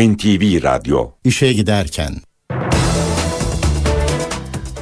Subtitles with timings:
[0.00, 2.12] NTV Radyo İşe giderken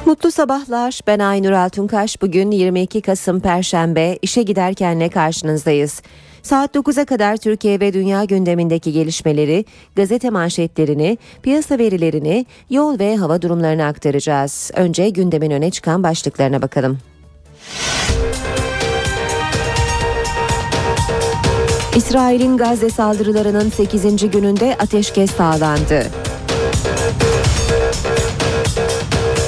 [0.05, 0.99] Mutlu sabahlar.
[1.07, 2.21] Ben Aynur Altunkaş.
[2.21, 4.17] Bugün 22 Kasım Perşembe.
[4.21, 6.01] İşe giderkenle karşınızdayız.
[6.43, 13.41] Saat 9'a kadar Türkiye ve dünya gündemindeki gelişmeleri, gazete manşetlerini, piyasa verilerini, yol ve hava
[13.41, 14.71] durumlarını aktaracağız.
[14.75, 16.99] Önce gündemin öne çıkan başlıklarına bakalım.
[21.99, 24.31] İsrail'in Gazze saldırılarının 8.
[24.31, 26.03] gününde ateşkes sağlandı.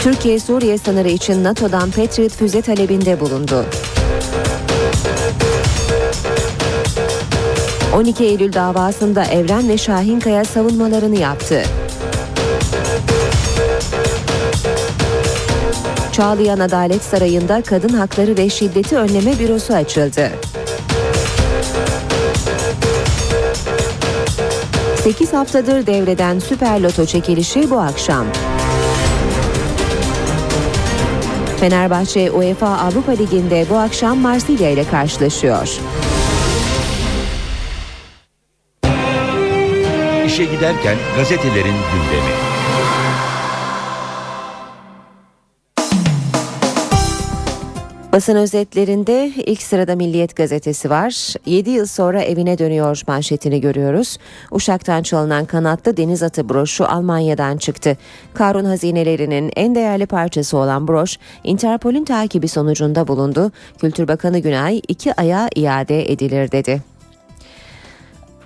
[0.02, 3.66] Türkiye Suriye sınırı için NATO'dan Patriot füze talebinde bulundu.
[7.96, 11.64] 12 Eylül davasında Evren ve Şahinkaya savunmalarını yaptı.
[16.12, 20.32] Çağlayan Adalet Sarayı'nda Kadın Hakları ve Şiddeti Önleme Bürosu açıldı.
[25.04, 28.26] 8 haftadır devreden Süper Loto çekilişi bu akşam.
[31.60, 35.68] Fenerbahçe UEFA Avrupa Ligi'nde bu akşam Marsilya ile karşılaşıyor.
[40.26, 42.51] İşe giderken gazetelerin gündemi.
[48.14, 51.34] Basın özetlerinde ilk sırada Milliyet gazetesi var.
[51.46, 54.18] 7 yıl sonra evine dönüyor manşetini görüyoruz.
[54.52, 57.98] Uşak'tan çalınan kanatlı deniz atı broşu Almanya'dan çıktı.
[58.34, 63.52] Karun hazinelerinin en değerli parçası olan broş Interpol'ün takibi sonucunda bulundu.
[63.78, 66.91] Kültür Bakanı Günay iki aya iade edilir dedi.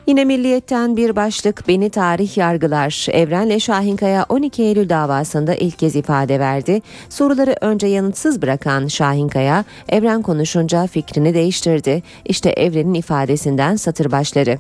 [0.08, 3.08] Yine Milliyet'ten bir başlık beni tarih yargılar.
[3.12, 6.82] Evrenle Şahinkaya 12 Eylül davasında ilk kez ifade verdi.
[7.10, 12.04] Soruları önce yanıtsız bırakan Şahinkaya, Evren konuşunca fikrini değiştirdi.
[12.26, 14.60] İşte Evren'in ifadesinden satır başları.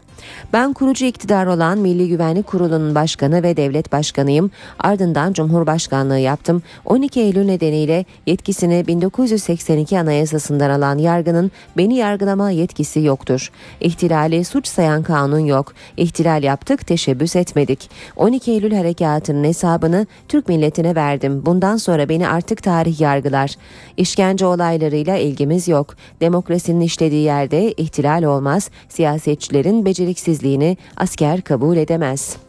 [0.53, 4.51] Ben kurucu iktidar olan Milli Güvenlik Kurulu'nun başkanı ve devlet başkanıyım.
[4.79, 6.63] Ardından Cumhurbaşkanlığı yaptım.
[6.85, 13.51] 12 Eylül nedeniyle yetkisini 1982 Anayasası'ndan alan yargının beni yargılama yetkisi yoktur.
[13.81, 15.73] İhtilali suç sayan kanun kanun yok.
[15.97, 17.89] İhtilal yaptık, teşebbüs etmedik.
[18.15, 21.45] 12 Eylül harekatının hesabını Türk milletine verdim.
[21.45, 23.55] Bundan sonra beni artık tarih yargılar.
[23.97, 25.95] İşkence olaylarıyla ilgimiz yok.
[26.21, 28.69] Demokrasinin işlediği yerde ihtilal olmaz.
[28.89, 32.44] Siyasetçilerin beceriksizliğini asker kabul edemez.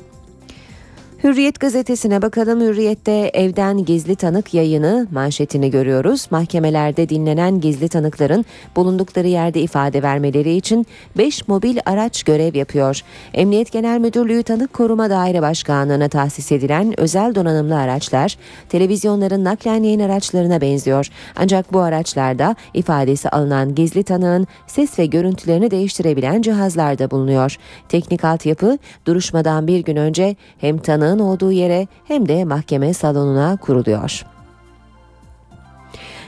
[1.24, 2.60] Hürriyet gazetesine bakalım.
[2.60, 6.26] Hürriyet'te evden gizli tanık yayını manşetini görüyoruz.
[6.30, 8.44] Mahkemelerde dinlenen gizli tanıkların
[8.76, 10.86] bulundukları yerde ifade vermeleri için
[11.18, 13.00] 5 mobil araç görev yapıyor.
[13.34, 18.36] Emniyet Genel Müdürlüğü Tanık Koruma Daire Başkanlığı'na tahsis edilen özel donanımlı araçlar
[18.68, 21.08] televizyonların naklen yayın araçlarına benziyor.
[21.36, 27.56] Ancak bu araçlarda ifadesi alınan gizli tanığın ses ve görüntülerini değiştirebilen cihazlar da bulunuyor.
[27.88, 34.35] Teknik altyapı duruşmadan bir gün önce hem tanığın olduğu yere hem de mahkeme salonuna kuruluyor.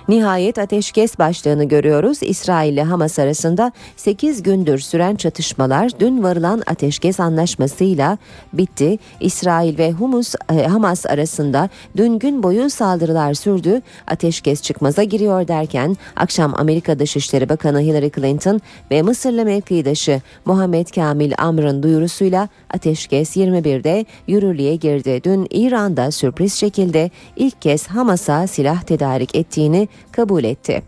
[0.09, 2.19] Nihayet ateşkes başlığını görüyoruz.
[2.23, 8.19] İsrail ile Hamas arasında 8 gündür süren çatışmalar dün varılan ateşkes anlaşmasıyla
[8.53, 8.99] bitti.
[9.21, 13.83] İsrail ve Humus, e, Hamas arasında dün gün boyu saldırılar sürdü.
[14.07, 21.33] Ateşkes çıkmaza giriyor derken akşam Amerika Dışişleri Bakanı Hillary Clinton ve Mısırlı mevkidaşı Muhammed Kamil
[21.39, 25.21] Amr'ın duyurusuyla ateşkes 21'de yürürlüğe girdi.
[25.25, 30.82] Dün İran'da sürpriz şekilde ilk kez Hamas'a silah tedarik ettiğini kabul etti.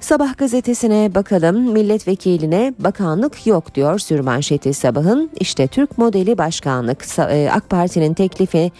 [0.00, 5.30] Sabah gazetesine bakalım milletvekiline bakanlık yok diyor sürmanşeti sabahın.
[5.40, 8.72] İşte Türk modeli başkanlık e, AK Parti'nin teklifi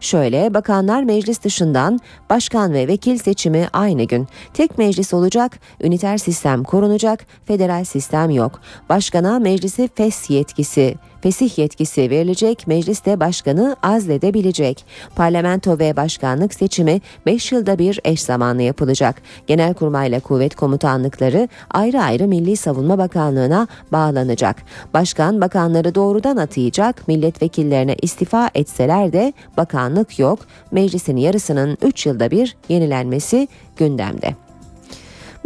[0.00, 4.28] Şöyle bakanlar meclis dışından başkan ve vekil seçimi aynı gün.
[4.54, 8.60] Tek meclis olacak, üniter sistem korunacak, federal sistem yok.
[8.88, 14.84] Başkana meclisi fes yetkisi fesih yetkisi verilecek, mecliste başkanı azledebilecek.
[15.16, 19.22] Parlamento ve başkanlık seçimi 5 yılda bir eş zamanlı yapılacak.
[19.46, 24.56] Genelkurmayla kuvvet komutanlıkları ayrı ayrı Milli Savunma Bakanlığı'na bağlanacak.
[24.94, 30.38] Başkan bakanları doğrudan atayacak, milletvekillerine istifa etseler de bakanlık yok.
[30.70, 34.47] Meclisin yarısının 3 yılda bir yenilenmesi gündemde.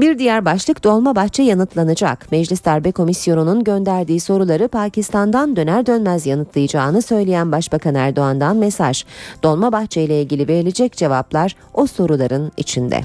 [0.00, 2.32] Bir diğer başlık Dolmabahçe yanıtlanacak.
[2.32, 9.04] Meclis Darbe Komisyonu'nun gönderdiği soruları Pakistan'dan döner dönmez yanıtlayacağını söyleyen Başbakan Erdoğan'dan mesaj.
[9.42, 13.00] Dolmabahçe ile ilgili verilecek cevaplar o soruların içinde.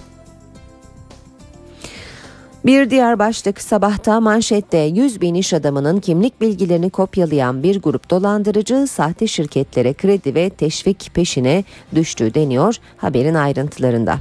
[2.67, 8.87] Bir diğer başlık sabahta manşette 100 bin iş adamının kimlik bilgilerini kopyalayan bir grup dolandırıcı
[8.87, 11.63] sahte şirketlere kredi ve teşvik peşine
[11.95, 14.17] düştü deniyor haberin ayrıntılarında.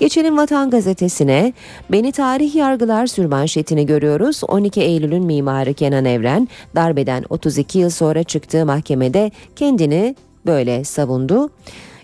[0.00, 1.52] Geçelim Vatan Gazetesi'ne
[1.92, 4.40] beni tarih yargılar sürmanşetini görüyoruz.
[4.48, 10.16] 12 Eylül'ün mimarı Kenan Evren darbeden 32 yıl sonra çıktığı mahkemede kendini
[10.46, 11.50] böyle savundu.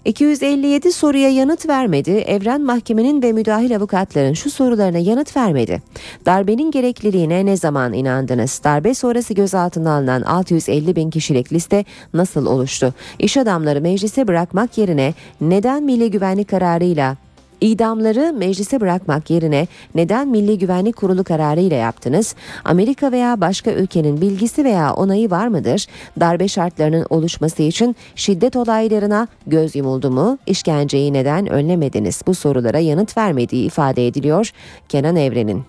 [0.04, 2.10] 257 soruya yanıt vermedi.
[2.10, 5.82] Evren Mahkemenin ve müdahil avukatların şu sorularına yanıt vermedi.
[6.26, 8.60] Darbenin gerekliliğine ne zaman inandınız?
[8.64, 11.84] Darbe sonrası gözaltına alınan 650 bin kişilik liste
[12.14, 12.94] nasıl oluştu?
[13.18, 17.16] İş adamları meclise bırakmak yerine neden milli güvenlik kararıyla
[17.62, 22.34] İdamları meclise bırakmak yerine neden Milli Güvenlik Kurulu kararıyla yaptınız?
[22.64, 25.86] Amerika veya başka ülkenin bilgisi veya onayı var mıdır?
[26.20, 30.38] Darbe şartlarının oluşması için şiddet olaylarına göz yumuldu mu?
[30.46, 32.22] İşkenceyi neden önlemediniz?
[32.26, 34.50] Bu sorulara yanıt vermediği ifade ediliyor
[34.88, 35.64] Kenan Evren'in.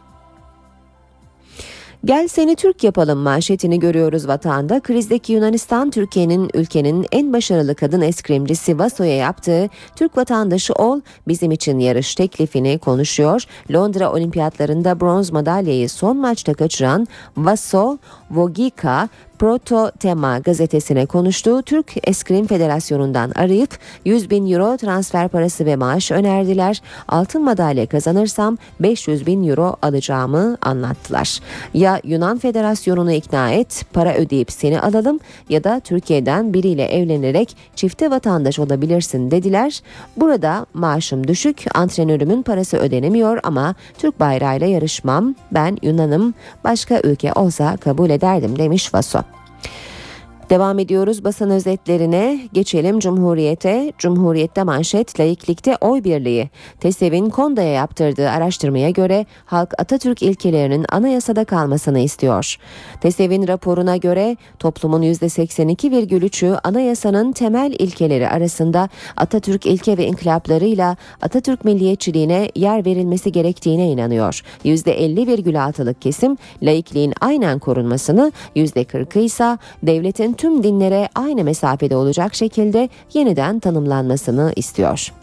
[2.05, 4.79] Gel seni Türk yapalım manşetini görüyoruz vatanda.
[4.79, 11.79] Krizdeki Yunanistan Türkiye'nin ülkenin en başarılı kadın eskrimcisi Vaso'ya yaptığı Türk vatandaşı ol bizim için
[11.79, 13.43] yarış teklifini konuşuyor.
[13.71, 17.07] Londra olimpiyatlarında bronz madalyayı son maçta kaçıran
[17.37, 17.97] Vaso
[18.33, 19.09] Vogika
[19.43, 26.11] Proto Tema gazetesine konuştuğu Türk Eskrim Federasyonu'ndan arayıp 100 bin euro transfer parası ve maaş
[26.11, 26.81] önerdiler.
[27.07, 31.39] Altın madalya kazanırsam 500 bin euro alacağımı anlattılar.
[31.73, 35.19] Ya Yunan Federasyonu'nu ikna et, para ödeyip seni alalım
[35.49, 39.81] ya da Türkiye'den biriyle evlenerek çifte vatandaş olabilirsin dediler.
[40.17, 45.35] Burada maaşım düşük, antrenörümün parası ödenemiyor ama Türk bayrağıyla yarışmam.
[45.51, 46.33] Ben Yunanım,
[46.63, 49.19] başka ülke olsa kabul ederdim demiş Vaso.
[50.49, 52.39] Devam ediyoruz basın özetlerine.
[52.53, 53.93] Geçelim Cumhuriyet'e.
[53.97, 56.49] Cumhuriyet'te manşet laiklikte oy birliği.
[56.79, 62.57] TESEV'in Konda'ya yaptırdığı araştırmaya göre halk Atatürk ilkelerinin anayasada kalmasını istiyor.
[63.01, 72.51] TESEV'in raporuna göre toplumun %82,3'ü anayasanın temel ilkeleri arasında Atatürk ilke ve inkılaplarıyla Atatürk milliyetçiliğine
[72.55, 74.41] yer verilmesi gerektiğine inanıyor.
[74.65, 83.59] %50,6'lık kesim laikliğin aynen korunmasını, %40'ı ise devletin tüm dinlere aynı mesafede olacak şekilde yeniden
[83.59, 85.22] tanımlanmasını istiyor.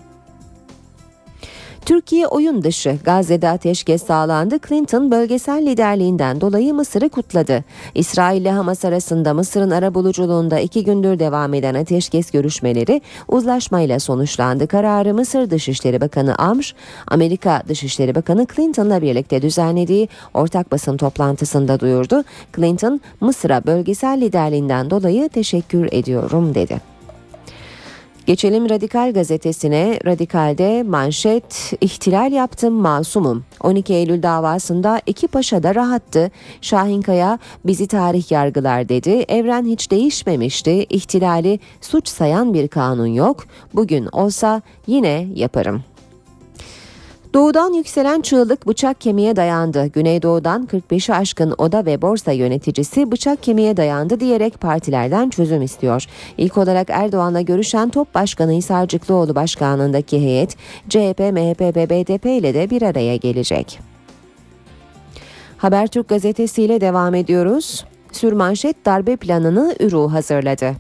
[1.87, 4.59] Türkiye oyun dışı Gazze'de ateşkes sağlandı.
[4.69, 7.65] Clinton bölgesel liderliğinden dolayı Mısır'ı kutladı.
[7.95, 14.67] İsrail ile Hamas arasında Mısır'ın arabuluculuğunda iki gündür devam eden ateşkes görüşmeleri uzlaşmayla sonuçlandı.
[14.67, 16.75] Kararı Mısır Dışişleri Bakanı Amr,
[17.07, 22.25] Amerika Dışişleri Bakanı Clinton'la birlikte düzenlediği ortak basın toplantısında duyurdu.
[22.57, 27.00] Clinton, Mısır'a bölgesel liderliğinden dolayı teşekkür ediyorum dedi.
[28.27, 29.99] Geçelim Radikal gazetesine.
[30.07, 33.45] Radikal'de manşet ihtilal yaptım masumum.
[33.61, 36.31] 12 Eylül davasında iki paşa da rahattı.
[36.61, 39.25] Şahin Kaya bizi tarih yargılar dedi.
[39.29, 40.87] Evren hiç değişmemişti.
[40.91, 43.45] İhtilali suç sayan bir kanun yok.
[43.75, 45.83] Bugün olsa yine yaparım.
[47.35, 49.87] Doğudan yükselen çığlık bıçak kemiğe dayandı.
[49.87, 56.07] Güneydoğu'dan 45'i aşkın oda ve borsa yöneticisi bıçak kemiğe dayandı diyerek partilerden çözüm istiyor.
[56.39, 60.57] İlk olarak Erdoğan'la görüşen Top Başkanı Hisarcıklıoğlu başkanlığındaki heyet
[60.89, 63.79] CHP, MHP ve BDP ile de bir araya gelecek.
[65.57, 67.85] Habertürk gazetesiyle devam ediyoruz.
[68.13, 70.75] Sürmanşet darbe planını Ürü hazırladı.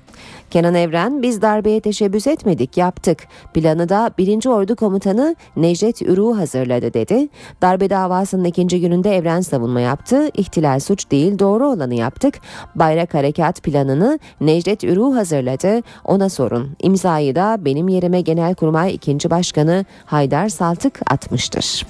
[0.50, 3.26] Kenan Evren biz darbeye teşebbüs etmedik yaptık.
[3.54, 4.46] Planı da 1.
[4.46, 7.28] Ordu Komutanı Necdet Ürü hazırladı dedi.
[7.62, 10.28] Darbe davasının ikinci gününde Evren savunma yaptı.
[10.36, 12.34] İhtilal suç değil doğru olanı yaptık.
[12.74, 15.82] Bayrak Harekat planını Necdet Ürü hazırladı.
[16.04, 16.76] Ona sorun.
[16.82, 19.30] İmzayı da benim yerime Genelkurmay 2.
[19.30, 21.86] Başkanı Haydar Saltık atmıştır.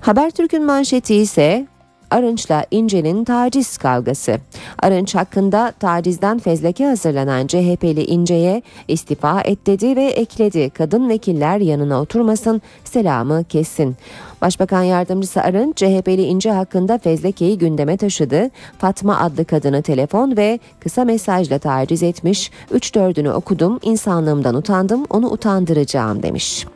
[0.00, 1.66] Habertürk'ün manşeti ise
[2.12, 4.36] Arınç'la İnce'nin taciz kavgası.
[4.82, 10.70] Arınç hakkında tacizden fezleke hazırlanan CHP'li İnce'ye istifa et dedi ve ekledi.
[10.70, 13.96] Kadın vekiller yanına oturmasın, selamı kessin.
[14.40, 18.50] Başbakan yardımcısı Arınç, CHP'li İnce hakkında fezlekeyi gündeme taşıdı.
[18.78, 22.50] Fatma adlı kadını telefon ve kısa mesajla taciz etmiş.
[22.70, 26.66] Üç dördünü okudum, insanlığımdan utandım, onu utandıracağım demiş.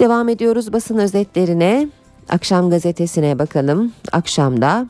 [0.00, 1.88] Devam ediyoruz basın özetlerine.
[2.28, 3.92] Akşam gazetesine bakalım.
[4.12, 4.86] Akşamda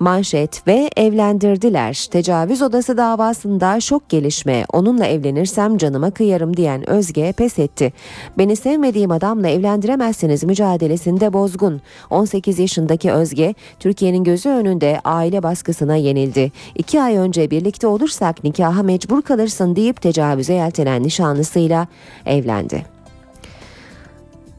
[0.00, 2.06] Manşet ve evlendirdiler.
[2.10, 4.64] Tecavüz odası davasında şok gelişme.
[4.72, 7.92] Onunla evlenirsem canıma kıyarım diyen Özge pes etti.
[8.38, 11.80] Beni sevmediğim adamla evlendiremezsiniz mücadelesinde bozgun.
[12.10, 16.52] 18 yaşındaki Özge Türkiye'nin gözü önünde aile baskısına yenildi.
[16.74, 21.86] İki ay önce birlikte olursak nikaha mecbur kalırsın deyip tecavüze yeltenen nişanlısıyla
[22.26, 22.97] evlendi.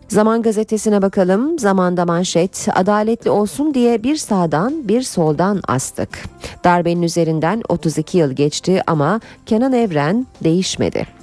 [0.10, 1.60] Zaman gazetesine bakalım.
[1.60, 6.10] Zamanda manşet adaletli olsun diye bir sağdan bir soldan astık.
[6.64, 11.19] Darbenin üzerinden 32 yıl geçti ama Kenan Evren değişmedi.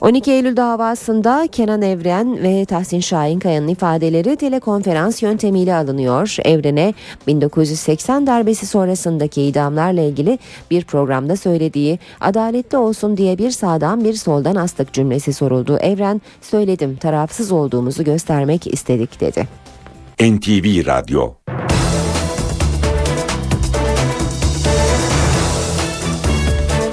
[0.00, 6.36] 12 Eylül davasında Kenan Evren ve Tahsin Şahinkaya'nın ifadeleri telekonferans yöntemiyle alınıyor.
[6.44, 6.94] Evren'e
[7.26, 10.38] 1980 darbesi sonrasındaki idamlarla ilgili
[10.70, 15.78] bir programda söylediği adaletli olsun diye bir sağdan bir soldan astık cümlesi soruldu.
[15.78, 19.48] Evren söyledim tarafsız olduğumuzu göstermek istedik dedi.
[20.20, 21.32] NTV Radyo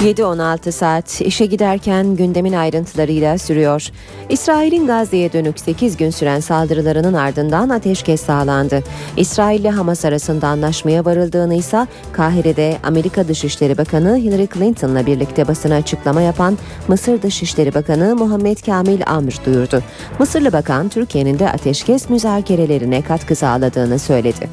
[0.03, 3.89] 7-16 saat işe giderken gündemin ayrıntılarıyla sürüyor.
[4.29, 8.83] İsrail'in Gazze'ye dönük 8 gün süren saldırılarının ardından ateşkes sağlandı.
[9.17, 15.75] İsrail ile Hamas arasında anlaşmaya varıldığını ise Kahire'de Amerika Dışişleri Bakanı Hillary Clinton'la birlikte basına
[15.75, 16.57] açıklama yapan
[16.88, 19.83] Mısır Dışişleri Bakanı Muhammed Kamil Amr duyurdu.
[20.19, 24.50] Mısırlı bakan Türkiye'nin de ateşkes müzakerelerine katkı sağladığını söyledi.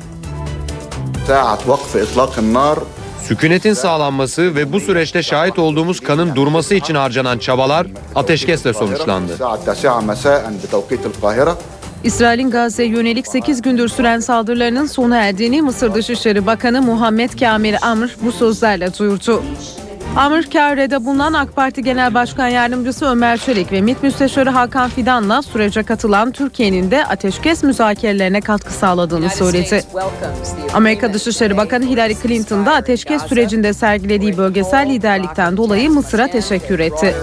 [3.30, 9.32] Sükunetin sağlanması ve bu süreçte şahit olduğumuz kanın durması için harcanan çabalar ateşkesle sonuçlandı.
[12.04, 18.16] İsrail'in Gazze'ye yönelik 8 gündür süren saldırılarının sona erdiğini Mısır Dışişleri Bakanı Muhammed Kamil Amr
[18.22, 19.42] bu sözlerle duyurdu.
[20.16, 25.42] Amr Kahire'de bulunan AK Parti Genel Başkan Yardımcısı Ömer Çelik ve MİT Müsteşarı Hakan Fidan'la
[25.42, 29.82] sürece katılan Türkiye'nin de ateşkes müzakerelerine katkı sağladığını söyledi.
[30.74, 37.14] Amerika Dışişleri Bakanı Hillary Clinton da ateşkes sürecinde sergilediği bölgesel liderlikten dolayı Mısır'a teşekkür etti.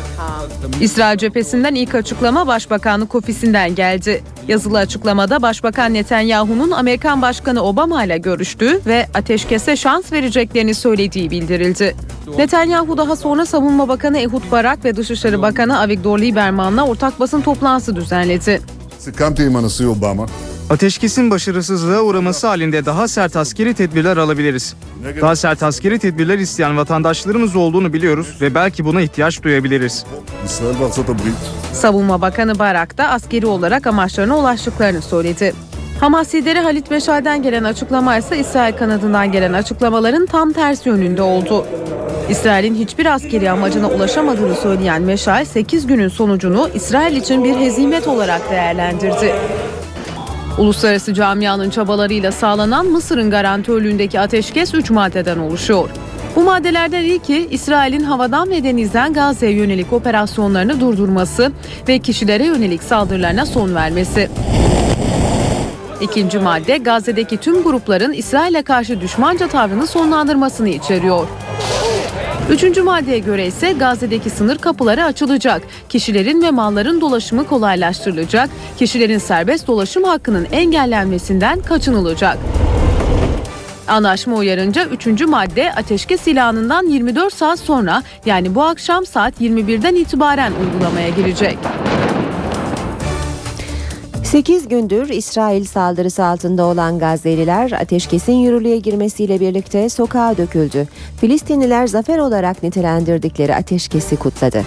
[0.82, 4.24] İsrail cephesinden ilk açıklama Başbakanlık ofisinden geldi.
[4.48, 11.96] Yazılı açıklamada Başbakan Netanyahu'nun Amerikan Başkanı Obama ile görüştüğü ve ateşkese şans vereceklerini söylediği bildirildi.
[12.38, 17.96] Netanyahu daha sonra Savunma Bakanı Ehud Barak ve Dışişleri Bakanı Avigdor Lieberman'la ortak basın toplantısı
[17.96, 18.62] düzenledi.
[20.69, 24.75] Ateşkesin başarısızlığa uğraması halinde daha sert askeri tedbirler alabiliriz.
[25.22, 30.05] Daha sert askeri tedbirler isteyen vatandaşlarımız olduğunu biliyoruz ve belki buna ihtiyaç duyabiliriz.
[31.74, 35.53] Savunma Bakanı Barak da askeri olarak amaçlarına ulaştıklarını söyledi.
[36.00, 41.66] Hamas lideri Halit Meşal'den gelen açıklama ise İsrail kanadından gelen açıklamaların tam tersi yönünde oldu.
[42.30, 48.51] İsrail'in hiçbir askeri amacına ulaşamadığını söyleyen Meşal 8 günün sonucunu İsrail için bir hezimet olarak
[48.51, 49.36] değerlendirdi.
[50.58, 55.89] Uluslararası camianın çabalarıyla sağlanan Mısır'ın garantörlüğündeki ateşkes 3 maddeden oluşuyor.
[56.36, 61.51] Bu maddelerden ilki İsrail'in havadan ve denizden Gazze'ye yönelik operasyonlarını durdurması
[61.88, 64.30] ve kişilere yönelik saldırılarına son vermesi.
[66.01, 71.27] İkinci madde Gazze'deki tüm grupların İsrail'e karşı düşmanca tavrını sonlandırmasını içeriyor.
[72.51, 75.62] Üçüncü maddeye göre ise Gazze'deki sınır kapıları açılacak.
[75.89, 78.50] Kişilerin ve malların dolaşımı kolaylaştırılacak.
[78.77, 82.38] Kişilerin serbest dolaşım hakkının engellenmesinden kaçınılacak.
[83.88, 90.51] Anlaşma uyarınca üçüncü madde ateşkes ilanından 24 saat sonra yani bu akşam saat 21'den itibaren
[90.62, 91.58] uygulamaya girecek.
[94.27, 100.88] 8 gündür İsrail saldırısı altında olan Gazze'liler ateşkesin yürürlüğe girmesiyle birlikte sokağa döküldü.
[101.22, 104.63] Filistinliler zafer olarak nitelendirdikleri ateşkesi kutladı.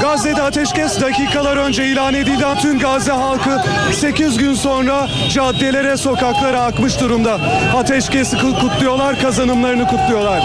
[0.00, 2.44] Gazze'de ateşkes dakikalar önce ilan edildi.
[2.62, 7.40] Tüm Gazze halkı 8 gün sonra caddelere, sokaklara akmış durumda.
[7.76, 10.42] Ateşkesi kutluyorlar, kazanımlarını kutluyorlar.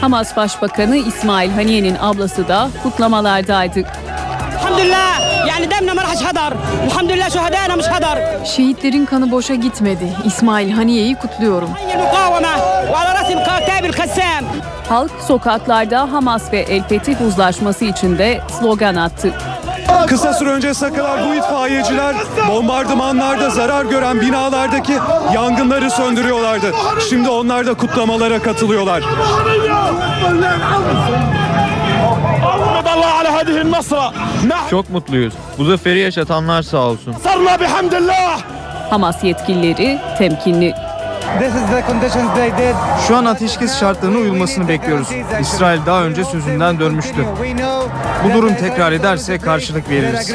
[0.00, 3.82] Hamas Başbakanı İsmail Haniye'nin ablası da kutlamalardaydı.
[4.65, 6.53] Elhamdülillah yani demne ma raح hadar.
[6.85, 8.19] Elhamdülillah şuhadana mش hadar.
[8.45, 10.13] Şehitlerin kanı boşa gitmedi.
[10.25, 11.69] İsmail Haniye'yi kutluyorum.
[11.93, 12.53] المقاومة
[12.93, 14.43] وعلى رسم كتاب الخسام.
[14.89, 19.31] Halk sokaklarda Hamas ve El Fetih uzlaşması için de slogan attı.
[20.07, 22.15] Kısa süre önce kadar bu itfaiyeciler
[22.47, 24.93] bombardımanlarda zarar gören binalardaki
[25.33, 26.71] yangınları söndürüyorlardı.
[27.09, 29.03] Şimdi onlar da kutlamalara katılıyorlar.
[34.70, 35.34] Çok mutluyuz.
[35.58, 37.14] Bu zaferi yaşatanlar sağ olsun.
[38.90, 40.74] Hamas yetkilileri temkinli.
[43.08, 45.08] Şu an ateşkes şartlarına uyulmasını bekliyoruz.
[45.40, 47.24] İsrail daha önce sözünden dönmüştü.
[48.24, 50.26] Bu durum tekrar ederse karşılık veririz.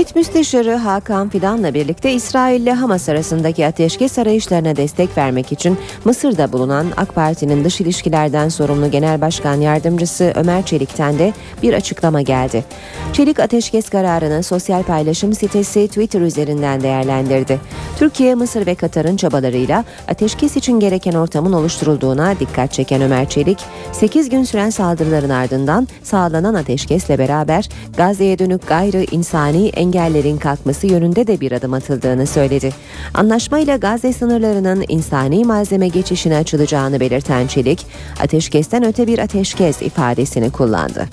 [0.00, 6.52] MİT Müsteşarı Hakan Fidan'la birlikte İsrail ile Hamas arasındaki ateşkes arayışlarına destek vermek için Mısır'da
[6.52, 12.64] bulunan AK Parti'nin dış ilişkilerden sorumlu Genel Başkan Yardımcısı Ömer Çelik'ten de bir açıklama geldi.
[13.12, 17.60] Çelik ateşkes kararını sosyal paylaşım sitesi Twitter üzerinden değerlendirdi.
[17.98, 23.58] Türkiye, Mısır ve Katar'ın çabalarıyla ateşkes için gereken ortamın oluşturulduğuna dikkat çeken Ömer Çelik,
[23.92, 31.26] 8 gün süren saldırıların ardından sağlanan ateşkesle beraber Gazze'ye dönük gayrı insani engellerin kalkması yönünde
[31.26, 32.70] de bir adım atıldığını söyledi.
[33.14, 37.86] Anlaşmayla Gazze sınırlarının insani malzeme geçişine açılacağını belirten Çelik,
[38.22, 41.06] ateşkesten öte bir ateşkes ifadesini kullandı.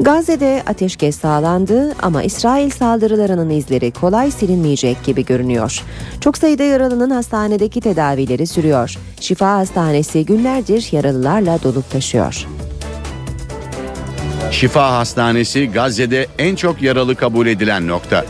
[0.00, 5.82] Gazze'de ateşkes sağlandı ama İsrail saldırılarının izleri kolay silinmeyecek gibi görünüyor.
[6.20, 8.98] Çok sayıda yaralının hastanedeki tedavileri sürüyor.
[9.20, 12.46] Şifa Hastanesi günlerdir yaralılarla dolup taşıyor.
[14.50, 18.24] Şifa Hastanesi Gazze'de en çok yaralı kabul edilen nokta.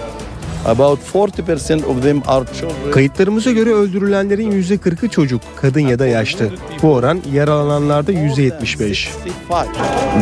[0.66, 2.90] About 40% of them are children.
[2.90, 6.50] Kayıtlarımıza göre öldürülenlerin %40'ı çocuk, kadın ya da yaşlı.
[6.82, 9.08] Bu oran yaralananlarda %75.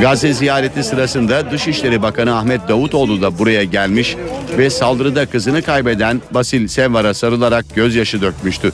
[0.00, 4.16] Gazze ziyareti sırasında Dışişleri Bakanı Ahmet Davutoğlu da buraya gelmiş
[4.58, 8.72] ve saldırıda kızını kaybeden Basil Sevvar'a sarılarak gözyaşı dökmüştü.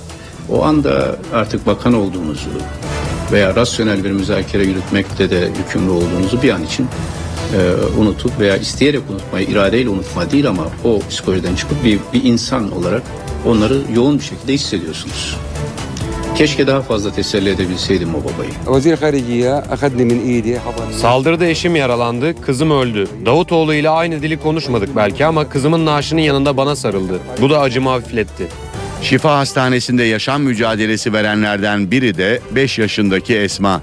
[0.51, 2.51] O anda artık bakan olduğunuzu
[3.33, 6.87] veya rasyonel bir müzakere yürütmekte de yükümlü olduğunuzu bir an için
[7.57, 7.59] e,
[8.01, 13.03] unutup veya isteyerek unutmayı, iradeyle unutma değil ama o psikolojiden çıkıp bir, bir insan olarak
[13.47, 15.37] onları yoğun bir şekilde hissediyorsunuz.
[16.37, 18.51] Keşke daha fazla teselli edebilseydim o babayı.
[20.93, 23.09] Saldırıda eşim yaralandı, kızım öldü.
[23.27, 27.19] Davutoğlu ile aynı dili konuşmadık belki ama kızımın naaşının yanında bana sarıldı.
[27.41, 28.49] Bu da acımı hafifletti.
[29.03, 33.81] Şifa Hastanesi'nde yaşam mücadelesi verenlerden biri de 5 yaşındaki Esma.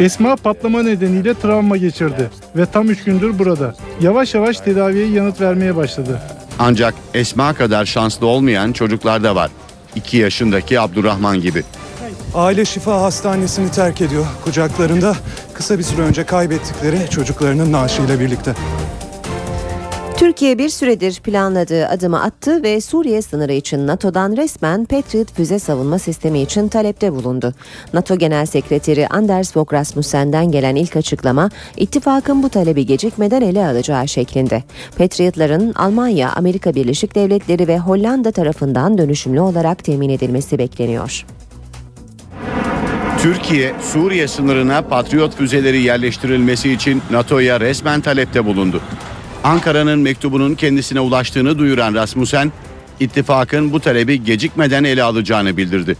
[0.00, 3.74] Esma patlama nedeniyle travma geçirdi ve tam 3 gündür burada.
[4.00, 6.20] Yavaş yavaş tedaviye yanıt vermeye başladı.
[6.58, 9.50] Ancak Esma kadar şanslı olmayan çocuklar da var.
[9.96, 11.62] 2 yaşındaki Abdurrahman gibi.
[12.34, 14.26] Aile Şifa Hastanesi'ni terk ediyor.
[14.44, 15.16] Kucaklarında
[15.54, 18.54] kısa bir süre önce kaybettikleri çocuklarının naaşıyla birlikte.
[20.18, 25.98] Türkiye bir süredir planladığı adımı attı ve Suriye sınırı için NATO'dan resmen Patriot füze savunma
[25.98, 27.54] sistemi için talepte bulundu.
[27.92, 34.08] NATO Genel Sekreteri Anders Fogh Rasmussen'den gelen ilk açıklama ittifakın bu talebi gecikmeden ele alacağı
[34.08, 34.62] şeklinde.
[34.98, 41.26] Patriotların Almanya, Amerika Birleşik Devletleri ve Hollanda tarafından dönüşümlü olarak temin edilmesi bekleniyor.
[43.18, 48.80] Türkiye, Suriye sınırına Patriot füzeleri yerleştirilmesi için NATO'ya resmen talepte bulundu.
[49.44, 52.52] Ankara'nın mektubunun kendisine ulaştığını duyuran Rasmussen,
[53.00, 55.96] ittifakın bu talebi gecikmeden ele alacağını bildirdi.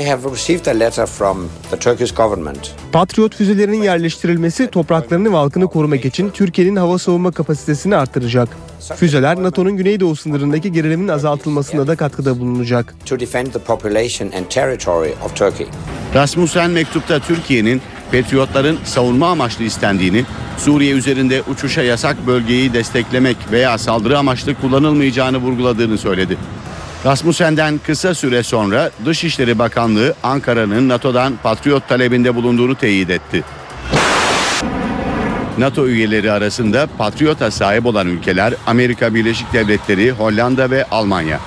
[0.00, 2.70] I have received a letter from the Turkish government.
[2.92, 8.48] Patriot füzelerinin yerleştirilmesi topraklarını ve halkını korumak için Türkiye'nin hava savunma kapasitesini artıracak.
[8.96, 12.94] Füzeler NATO'nun güneydoğu sınırındaki gerilimin azaltılmasında da katkıda bulunacak.
[13.06, 15.66] To defend the population and territory of Turkey.
[16.14, 20.24] Rasmussen mektupta Türkiye'nin Patriotların savunma amaçlı istendiğini,
[20.58, 26.36] Suriye üzerinde uçuşa yasak bölgeyi desteklemek veya saldırı amaçlı kullanılmayacağını vurguladığını söyledi.
[27.06, 33.44] Rasmussen'den kısa süre sonra Dışişleri Bakanlığı Ankara'nın NATO'dan Patriot talebinde bulunduğunu teyit etti.
[35.58, 41.40] NATO üyeleri arasında Patriot'a sahip olan ülkeler Amerika Birleşik Devletleri, Hollanda ve Almanya.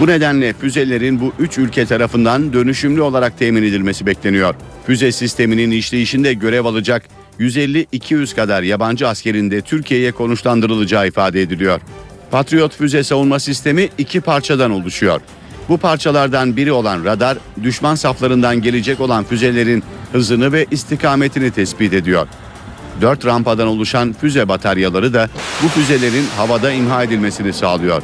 [0.00, 4.54] Bu nedenle füzelerin bu üç ülke tarafından dönüşümlü olarak temin edilmesi bekleniyor.
[4.86, 7.02] Füze sisteminin işleyişinde görev alacak
[7.40, 11.80] 150-200 kadar yabancı askerin de Türkiye'ye konuşlandırılacağı ifade ediliyor.
[12.30, 15.20] Patriot füze savunma sistemi iki parçadan oluşuyor.
[15.68, 22.26] Bu parçalardan biri olan radar, düşman saflarından gelecek olan füzelerin hızını ve istikametini tespit ediyor.
[23.00, 25.28] Dört rampadan oluşan füze bataryaları da
[25.62, 28.02] bu füzelerin havada imha edilmesini sağlıyor.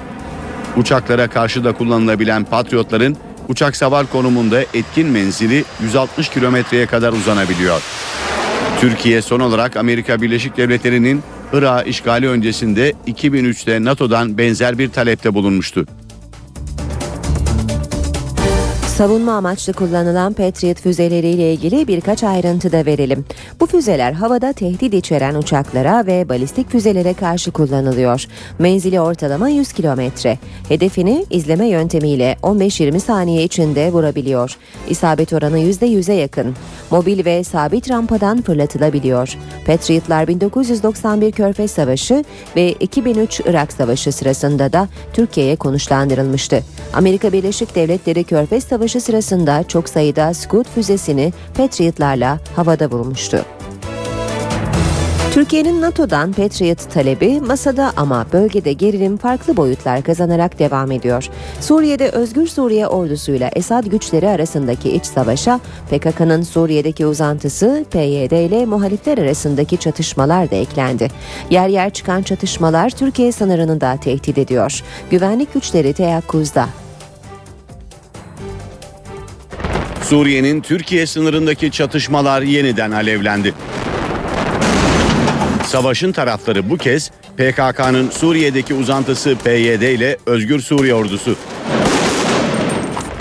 [0.76, 3.16] Uçaklara karşı da kullanılabilen Patriotların
[3.52, 7.82] uçak savar konumunda etkin menzili 160 kilometreye kadar uzanabiliyor.
[8.80, 15.86] Türkiye son olarak Amerika Birleşik Devletleri'nin Irak işgali öncesinde 2003'te NATO'dan benzer bir talepte bulunmuştu.
[19.02, 23.24] Savunma amaçlı kullanılan Patriot füzeleriyle ilgili birkaç ayrıntı da verelim.
[23.60, 28.24] Bu füzeler havada tehdit içeren uçaklara ve balistik füzelere karşı kullanılıyor.
[28.58, 30.38] Menzili ortalama 100 kilometre.
[30.68, 34.56] Hedefini izleme yöntemiyle 15-20 saniye içinde vurabiliyor.
[34.88, 36.56] İsabet oranı %100'e yakın.
[36.90, 39.38] Mobil ve sabit rampadan fırlatılabiliyor.
[39.66, 42.24] Patriotlar 1991 Körfez Savaşı
[42.56, 46.62] ve 2003 Irak Savaşı sırasında da Türkiye'ye konuşlandırılmıştı.
[46.92, 53.44] Amerika Birleşik Devletleri Körfez Savaşı sırasında çok sayıda Scud füzesini Patriotlarla havada vurmuştu.
[55.32, 61.28] Türkiye'nin NATO'dan Patriot talebi masada ama bölgede gerilim farklı boyutlar kazanarak devam ediyor.
[61.60, 69.18] Suriye'de Özgür Suriye ordusuyla Esad güçleri arasındaki iç savaşa PKK'nın Suriye'deki uzantısı PYD ile muhalifler
[69.18, 71.08] arasındaki çatışmalar da eklendi.
[71.50, 74.82] Yer yer çıkan çatışmalar Türkiye sınırını da tehdit ediyor.
[75.10, 76.81] Güvenlik güçleri teyakkuzda.
[80.12, 83.54] Suriye'nin Türkiye sınırındaki çatışmalar yeniden alevlendi.
[85.66, 91.36] Savaşın tarafları bu kez PKK'nın Suriye'deki uzantısı PYD ile Özgür Suriye ordusu.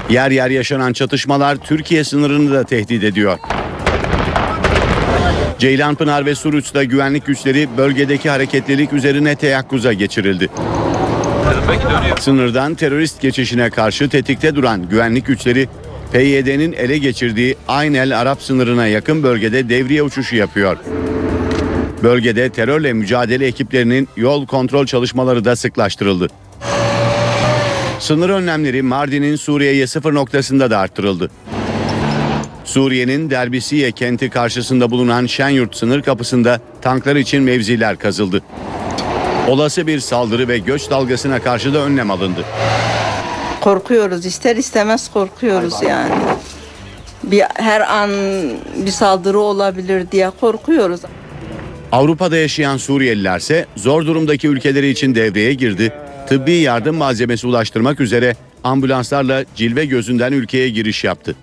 [0.10, 3.40] Yer yer yaşanan çatışmalar Türkiye sınırını da tehdit ediyor.
[5.60, 10.50] Ceylanpınar ve Suruç'ta güvenlik güçleri bölgedeki hareketlilik üzerine teyakkuza geçirildi.
[12.20, 15.68] Sınırdan terörist geçişine karşı tetikte duran güvenlik güçleri
[16.12, 20.78] PYD'nin ele geçirdiği Aynel Arap sınırına yakın bölgede devriye uçuşu yapıyor.
[22.04, 26.28] Bölgede terörle mücadele ekiplerinin yol kontrol çalışmaları da sıklaştırıldı.
[28.00, 31.32] Sınır önlemleri Mardin'in Suriye'ye sıfır noktasında da arttırıldı.
[32.66, 38.42] Suriye'nin Derbisiye kenti karşısında bulunan Şenyurt sınır kapısında tanklar için mevziler kazıldı.
[39.48, 42.46] Olası bir saldırı ve göç dalgasına karşı da önlem alındı.
[43.62, 46.14] Korkuyoruz ister istemez korkuyoruz yani.
[47.24, 48.12] Bir her an
[48.86, 51.02] bir saldırı olabilir diye korkuyoruz.
[51.92, 55.94] Avrupa'da yaşayan Suriyelilerse zor durumdaki ülkeleri için devreye girdi.
[56.30, 61.36] Tıbbi yardım malzemesi ulaştırmak üzere ambulanslarla cilve gözünden ülkeye giriş yaptı.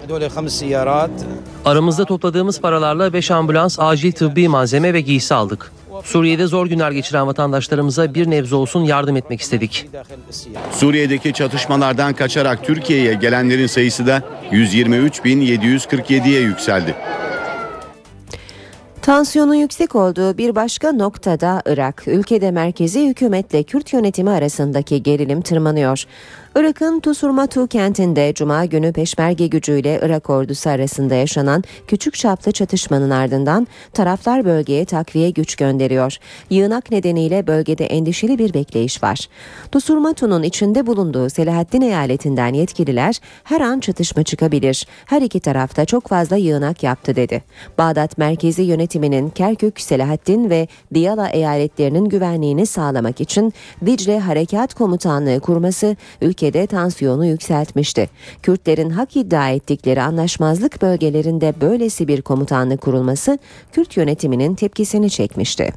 [1.64, 5.72] Aramızda topladığımız paralarla 5 ambulans, acil tıbbi malzeme ve giysi aldık.
[6.04, 9.88] Suriye'de zor günler geçiren vatandaşlarımıza bir nebze olsun yardım etmek istedik.
[10.72, 16.94] Suriye'deki çatışmalardan kaçarak Türkiye'ye gelenlerin sayısı da 123.747'ye yükseldi.
[19.02, 22.02] Tansiyonun yüksek olduğu bir başka noktada Irak.
[22.06, 26.04] Ülkede merkezi hükümetle Kürt yönetimi arasındaki gerilim tırmanıyor.
[26.58, 33.66] Irak'ın Tusurmatu kentinde Cuma günü peşmerge gücüyle Irak ordusu arasında yaşanan küçük çaplı çatışmanın ardından
[33.92, 36.16] taraflar bölgeye takviye güç gönderiyor.
[36.50, 39.28] Yığınak nedeniyle bölgede endişeli bir bekleyiş var.
[39.72, 44.86] Tusurmatu'nun içinde bulunduğu Selahattin eyaletinden yetkililer her an çatışma çıkabilir.
[45.06, 47.44] Her iki tarafta çok fazla yığınak yaptı dedi.
[47.78, 53.52] Bağdat merkezi yönetiminin Kerkük, Selahattin ve Diyala eyaletlerinin güvenliğini sağlamak için
[53.86, 55.96] Dicle Harekat Komutanlığı kurması
[56.48, 58.08] ülkede tansiyonu yükseltmişti.
[58.42, 63.38] Kürtlerin hak iddia ettikleri anlaşmazlık bölgelerinde böylesi bir komutanlık kurulması
[63.72, 65.72] Kürt yönetiminin tepkisini çekmişti.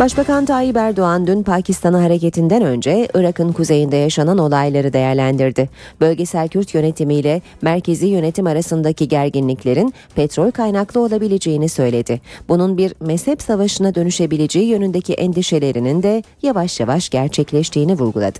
[0.00, 5.70] Başbakan Tayyip Erdoğan dün Pakistan'a hareketinden önce Irak'ın kuzeyinde yaşanan olayları değerlendirdi.
[6.00, 12.20] Bölgesel Kürt yönetimiyle merkezi yönetim arasındaki gerginliklerin petrol kaynaklı olabileceğini söyledi.
[12.48, 18.38] Bunun bir mezhep savaşına dönüşebileceği yönündeki endişelerinin de yavaş yavaş gerçekleştiğini vurguladı.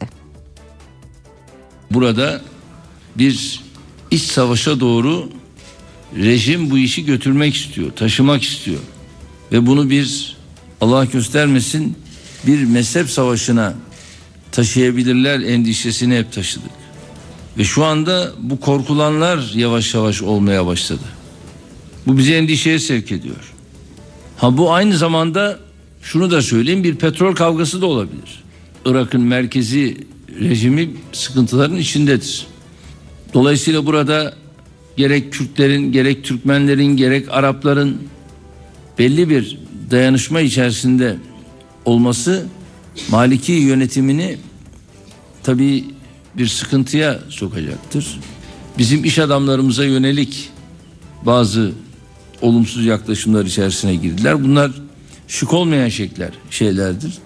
[1.91, 2.41] Burada
[3.17, 3.63] bir
[4.11, 5.29] iç savaşa doğru
[6.17, 8.81] rejim bu işi götürmek istiyor, taşımak istiyor.
[9.53, 10.37] Ve bunu bir
[10.85, 11.97] Allah göstermesin
[12.47, 13.75] bir mezhep savaşına
[14.53, 16.71] taşıyabilirler endişesini hep taşıdık.
[17.59, 21.05] Ve şu anda bu korkulanlar yavaş yavaş olmaya başladı.
[22.07, 23.53] Bu bizi endişeye sevk ediyor.
[24.37, 25.59] Ha bu aynı zamanda
[26.03, 28.43] şunu da söyleyeyim bir petrol kavgası da olabilir.
[28.85, 30.07] Irak'ın merkezi
[30.41, 32.47] rejimi sıkıntıların içindedir.
[33.35, 34.35] Dolayısıyla burada
[34.97, 37.99] gerek Kürtlerin, gerek Türkmenlerin, gerek Arapların
[38.99, 41.17] belli bir dayanışma içerisinde
[41.85, 42.47] olması
[43.11, 44.37] Maliki yönetimini
[45.43, 45.85] tabii
[46.35, 48.21] bir sıkıntıya sokacaktır.
[48.79, 50.51] Bizim iş adamlarımıza yönelik
[51.23, 51.73] bazı
[52.43, 54.45] olumsuz yaklaşımlar içerisine girdiler.
[54.45, 54.71] Bunlar
[55.29, 57.19] şık olmayan şeyler, şeylerdir.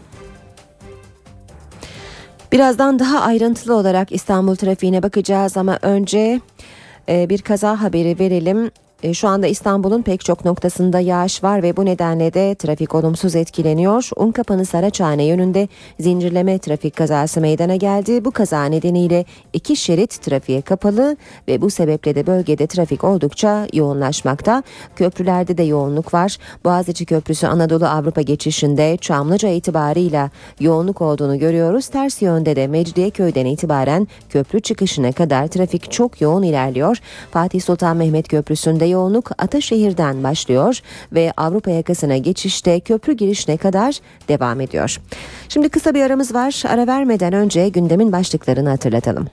[2.52, 6.40] Birazdan daha ayrıntılı olarak İstanbul trafiğine bakacağız ama önce
[7.08, 8.70] e, bir kaza haberi verelim.
[9.02, 13.36] E, Şu anda İstanbul'un pek çok noktasında yağış var ve bu nedenle de trafik olumsuz
[13.36, 14.10] etkileniyor.
[14.16, 15.68] Unkapanı Saraçhane yönünde
[16.00, 18.24] zincirleme trafik kazası meydana geldi.
[18.24, 21.16] Bu kaza nedeniyle iki şerit trafiğe kapalı
[21.48, 24.62] ve bu sebeple de bölgede trafik oldukça yoğunlaşmakta.
[24.96, 26.36] Köprülerde de yoğunluk var.
[26.64, 30.30] Boğaziçi Köprüsü Anadolu Avrupa geçişinde Çamlıca itibarıyla
[30.60, 31.88] yoğunluk olduğunu görüyoruz.
[31.88, 36.98] Ters yönde de Mecidiyeköy'den itibaren köprü çıkışına kadar trafik çok yoğun ilerliyor.
[37.30, 40.80] Fatih Sultan Mehmet Köprüsü'nde yoğunluk Ataşehir'den başlıyor
[41.12, 43.98] ve Avrupa yakasına geçişte köprü girişine kadar
[44.28, 45.00] devam ediyor.
[45.48, 46.62] Şimdi kısa bir aramız var.
[46.68, 49.28] Ara vermeden önce gündemin başlıklarını hatırlatalım.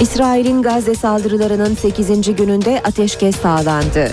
[0.00, 2.36] İsrail'in Gazze saldırılarının 8.
[2.36, 4.08] gününde ateşkes sağlandı.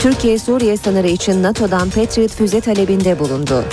[0.00, 3.64] Türkiye Suriye sınırı için NATO'dan Patriot füze talebinde bulundu.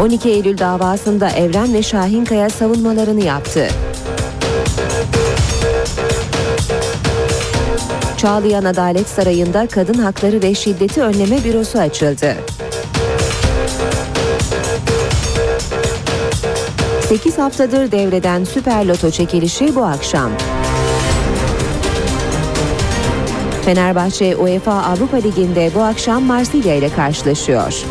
[0.00, 3.68] 12 Eylül davasında Evren ve Şahinkaya savunmalarını yaptı.
[8.16, 12.34] Çağlayan Adalet Sarayı'nda Kadın Hakları ve Şiddeti Önleme Bürosu açıldı.
[17.08, 20.30] 8 haftadır devreden Süper Loto çekilişi bu akşam.
[23.64, 27.84] Fenerbahçe UEFA Avrupa Ligi'nde bu akşam Marsilya ile karşılaşıyor.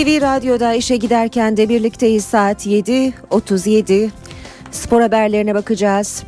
[0.00, 4.10] NTV Radyo'da işe giderken de birlikteyiz saat 7.37.
[4.70, 6.22] Spor haberlerine bakacağız.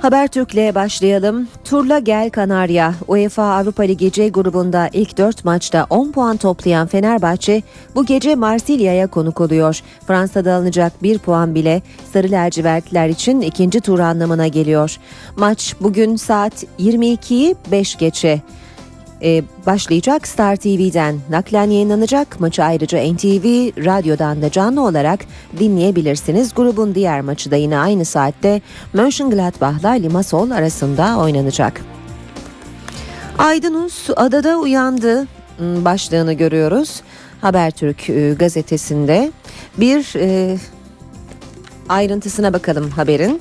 [0.00, 1.48] Habertürk'le başlayalım.
[1.64, 7.62] Turla Gel Kanarya UEFA Avrupa Ligi C grubunda ilk 4 maçta 10 puan toplayan Fenerbahçe
[7.94, 9.80] bu gece Marsilya'ya konuk oluyor.
[10.06, 14.96] Fransa'da alınacak 1 puan bile Sarı Lacivertliler için ikinci tur anlamına geliyor.
[15.36, 18.40] Maç bugün saat 22'yi 5 geçe
[19.22, 22.40] e, başlayacak Star TV'den naklen yayınlanacak.
[22.40, 23.44] Maçı ayrıca NTV
[23.84, 25.20] Radyo'dan da canlı olarak
[25.58, 26.54] dinleyebilirsiniz.
[26.54, 28.60] Grubun diğer maçı da yine aynı saatte
[28.92, 31.80] Mönchengladbach'la Limassol arasında oynanacak.
[33.38, 35.26] Aydınus adada uyandı
[35.58, 37.02] hmm, başlığını görüyoruz.
[37.40, 39.32] Habertürk e, gazetesinde
[39.78, 40.58] bir e,
[41.88, 43.40] ayrıntısına bakalım haberin.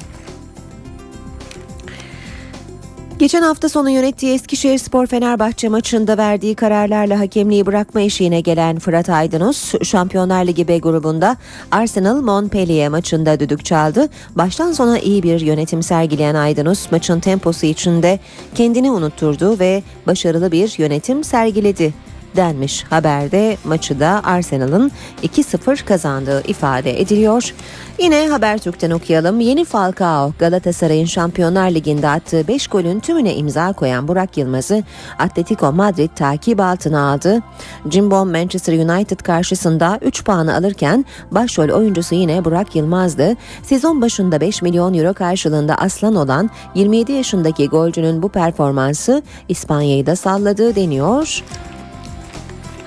[3.22, 9.10] Geçen hafta sonu yönettiği Eskişehir Spor Fenerbahçe maçında verdiği kararlarla hakemliği bırakma eşiğine gelen Fırat
[9.10, 11.38] Aydınus, Şampiyonlar Ligi B grubunda
[11.72, 14.10] Arsenal Montpellier maçında düdük çaldı.
[14.36, 18.20] Baştan sona iyi bir yönetim sergileyen Aydınus maçın temposu içinde
[18.56, 21.94] kendini unutturdu ve başarılı bir yönetim sergiledi
[22.36, 24.92] denmiş haberde maçı da Arsenal'ın
[25.24, 27.54] 2-0 kazandığı ifade ediliyor.
[28.00, 29.40] Yine Habertürk'ten okuyalım.
[29.40, 34.84] Yeni Falcao Galatasaray'ın Şampiyonlar Ligi'nde attığı 5 golün tümüne imza koyan Burak Yılmaz'ı
[35.20, 37.42] Atletico Madrid takip altına aldı.
[37.90, 43.36] Jimbo Manchester United karşısında 3 puanı alırken başrol oyuncusu yine Burak Yılmaz'dı.
[43.64, 50.16] Sezon başında 5 milyon euro karşılığında aslan olan 27 yaşındaki golcünün bu performansı İspanya'yı da
[50.16, 51.44] salladı deniyor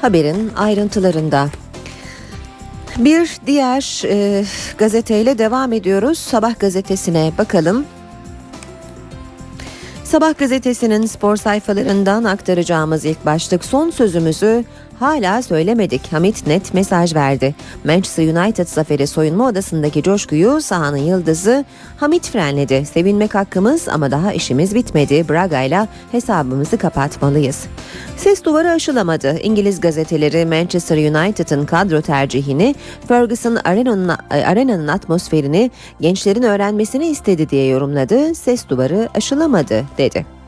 [0.04, 1.48] haberin ayrıntılarında.
[2.98, 4.44] Bir diğer e,
[4.78, 6.18] gazeteyle devam ediyoruz.
[6.18, 7.84] Sabah gazetesine bakalım.
[10.04, 14.64] Sabah gazetesinin spor sayfalarından aktaracağımız ilk başlık son sözümüzü
[14.98, 16.12] hala söylemedik.
[16.12, 17.54] Hamit net mesaj verdi.
[17.84, 21.64] Manchester United zaferi soyunma odasındaki coşkuyu sahanın yıldızı
[21.96, 22.86] Hamit frenledi.
[22.86, 25.28] Sevinmek hakkımız ama daha işimiz bitmedi.
[25.28, 27.66] Braga ile hesabımızı kapatmalıyız.
[28.16, 29.38] Ses duvarı aşılamadı.
[29.42, 32.74] İngiliz gazeteleri Manchester United'ın kadro tercihini
[33.08, 38.34] Ferguson arenanın, arenanın atmosferini gençlerin öğrenmesini istedi diye yorumladı.
[38.34, 40.43] Ses duvarı aşılamadı dedi.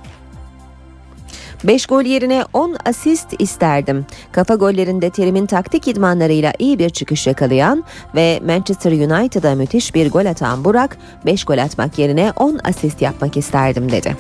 [1.65, 4.07] 5 gol yerine 10 asist isterdim.
[4.33, 10.27] Kafa gollerinde Terim'in taktik idmanlarıyla iyi bir çıkış yakalayan ve Manchester United'a müthiş bir gol
[10.27, 14.17] atan Burak, 5 gol atmak yerine 10 asist yapmak isterdim dedi.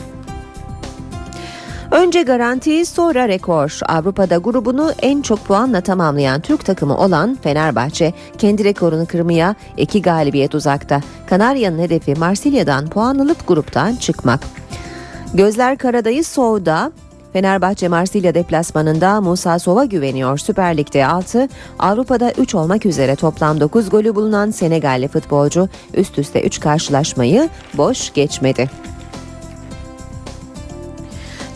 [1.91, 3.79] Önce garanti sonra rekor.
[3.89, 10.55] Avrupa'da grubunu en çok puanla tamamlayan Türk takımı olan Fenerbahçe kendi rekorunu kırmaya iki galibiyet
[10.55, 11.01] uzakta.
[11.27, 14.41] Kanarya'nın hedefi Marsilya'dan puan alıp gruptan çıkmak.
[15.35, 16.93] Gözler Karadayı Soğu'da
[17.33, 20.39] Fenerbahçe Marsilya deplasmanında Musa Sova güveniyor.
[20.39, 26.43] Süper Lig'de 6, Avrupa'da 3 olmak üzere toplam 9 golü bulunan Senegalli futbolcu üst üste
[26.43, 28.71] 3 karşılaşmayı boş geçmedi.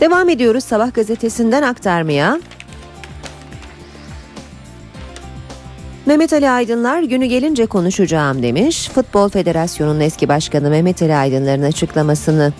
[0.00, 2.40] Devam ediyoruz Sabah gazetesinden aktarmaya.
[6.06, 8.88] Mehmet Ali Aydınlar günü gelince konuşacağım demiş.
[8.88, 12.52] Futbol Federasyonu'nun eski başkanı Mehmet Ali Aydınlar'ın açıklamasını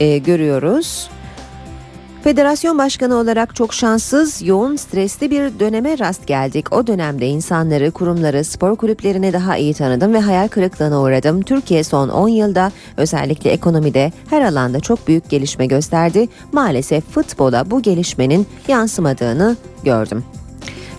[0.00, 1.10] e, görüyoruz.
[2.22, 6.72] Federasyon başkanı olarak çok şanssız, yoğun, stresli bir döneme rast geldik.
[6.72, 11.42] O dönemde insanları, kurumları, spor kulüplerini daha iyi tanıdım ve hayal kırıklığına uğradım.
[11.42, 16.28] Türkiye son 10 yılda özellikle ekonomide her alanda çok büyük gelişme gösterdi.
[16.52, 20.24] Maalesef futbola bu gelişmenin yansımadığını gördüm.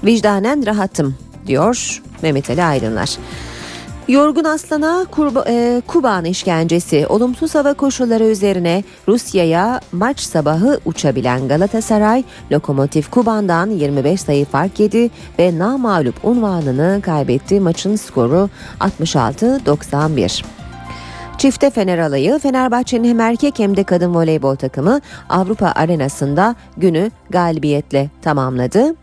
[0.03, 1.15] Vicdanen rahatım
[1.47, 3.17] diyor Mehmet Ali Aydınlar.
[4.07, 12.23] Yorgun Aslan'a kurba, e, Kuban işkencesi, olumsuz hava koşulları üzerine Rusya'ya maç sabahı uçabilen Galatasaray,
[12.51, 17.59] Lokomotiv Kuban'dan 25 sayı fark yedi ve namağlup unvanını kaybetti.
[17.59, 20.43] Maçın skoru 66-91.
[21.37, 28.09] Çifte Fener alayı Fenerbahçe'nin hem erkek hem de kadın voleybol takımı Avrupa arenasında günü galibiyetle
[28.21, 29.02] tamamladı.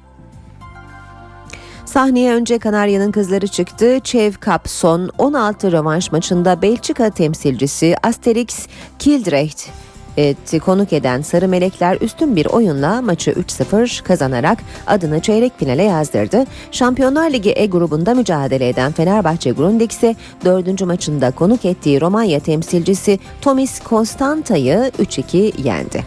[1.90, 4.00] Sahneye önce Kanarya'nın kızları çıktı.
[4.04, 8.66] Çev Cup son 16 rövanş maçında Belçika temsilcisi Asterix
[8.98, 9.68] Kildrecht
[10.16, 10.60] etti.
[10.60, 16.44] Konuk eden Sarı Melekler üstün bir oyunla maçı 3-0 kazanarak adını çeyrek finale yazdırdı.
[16.70, 23.18] Şampiyonlar Ligi E grubunda mücadele eden Fenerbahçe Grundig ise dördüncü maçında konuk ettiği Romanya temsilcisi
[23.40, 26.04] Tomis Konstanta'yı 3-2 yendi.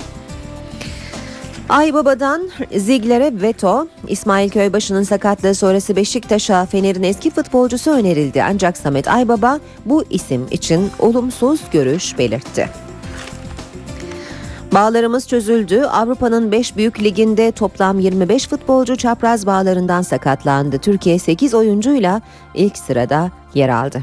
[1.69, 8.43] Aybaba'dan Zigler'e veto, İsmail Köybaşı'nın sakatlığı sonrası Beşiktaş'a Fener'in eski futbolcusu önerildi.
[8.43, 12.69] Ancak Samet Aybaba bu isim için olumsuz görüş belirtti.
[14.73, 15.81] Bağlarımız çözüldü.
[15.81, 20.77] Avrupa'nın 5 büyük liginde toplam 25 futbolcu çapraz bağlarından sakatlandı.
[20.77, 22.21] Türkiye 8 oyuncuyla
[22.55, 24.01] ilk sırada yer aldı.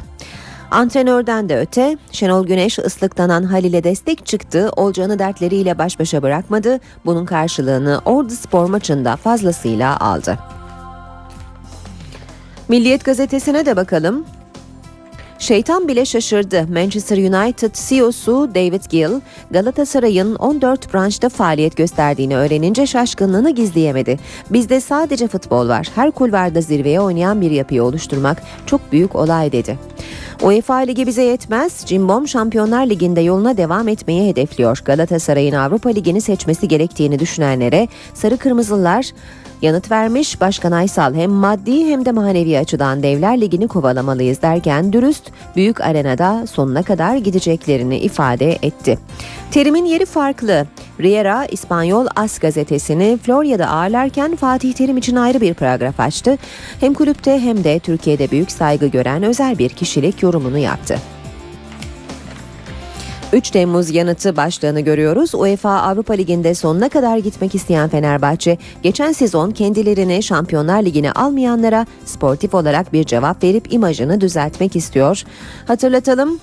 [0.70, 4.70] Antrenörden de öte Şenol Güneş ıslıklanan Halil'e destek çıktı.
[4.76, 6.80] Olcan'ı dertleriyle baş başa bırakmadı.
[7.06, 10.38] Bunun karşılığını Ordu Spor maçında fazlasıyla aldı.
[12.68, 14.24] Milliyet gazetesine de bakalım.
[15.40, 16.66] Şeytan bile şaşırdı.
[16.72, 24.18] Manchester United CEO'su David Gill, Galatasaray'ın 14 branşta faaliyet gösterdiğini öğrenince şaşkınlığını gizleyemedi.
[24.50, 25.88] Bizde sadece futbol var.
[25.94, 29.78] Her kulvarda zirveye oynayan bir yapıyı oluşturmak çok büyük olay dedi.
[30.42, 31.84] UEFA Ligi bize yetmez.
[31.86, 34.82] Cimbom Şampiyonlar Ligi'nde yoluna devam etmeyi hedefliyor.
[34.84, 39.10] Galatasaray'ın Avrupa Ligi'ni seçmesi gerektiğini düşünenlere Sarı Kırmızılar
[39.62, 40.40] yanıt vermiş.
[40.40, 46.46] Başkan Aysal hem maddi hem de manevi açıdan Devler Ligi'ni kovalamalıyız derken dürüst büyük arenada
[46.46, 48.98] sonuna kadar gideceklerini ifade etti.
[49.50, 50.66] Terimin yeri farklı.
[51.00, 56.38] Riera İspanyol As gazetesini Florya'da ağırlarken Fatih Terim için ayrı bir paragraf açtı.
[56.80, 60.98] Hem kulüpte hem de Türkiye'de büyük saygı gören özel bir kişilik yorumunu yaptı.
[63.32, 65.34] 3 Temmuz yanıtı başlığını görüyoruz.
[65.34, 72.54] UEFA Avrupa Ligi'nde sonuna kadar gitmek isteyen Fenerbahçe, geçen sezon kendilerini Şampiyonlar Ligi'ne almayanlara sportif
[72.54, 75.22] olarak bir cevap verip imajını düzeltmek istiyor.
[75.66, 76.38] Hatırlatalım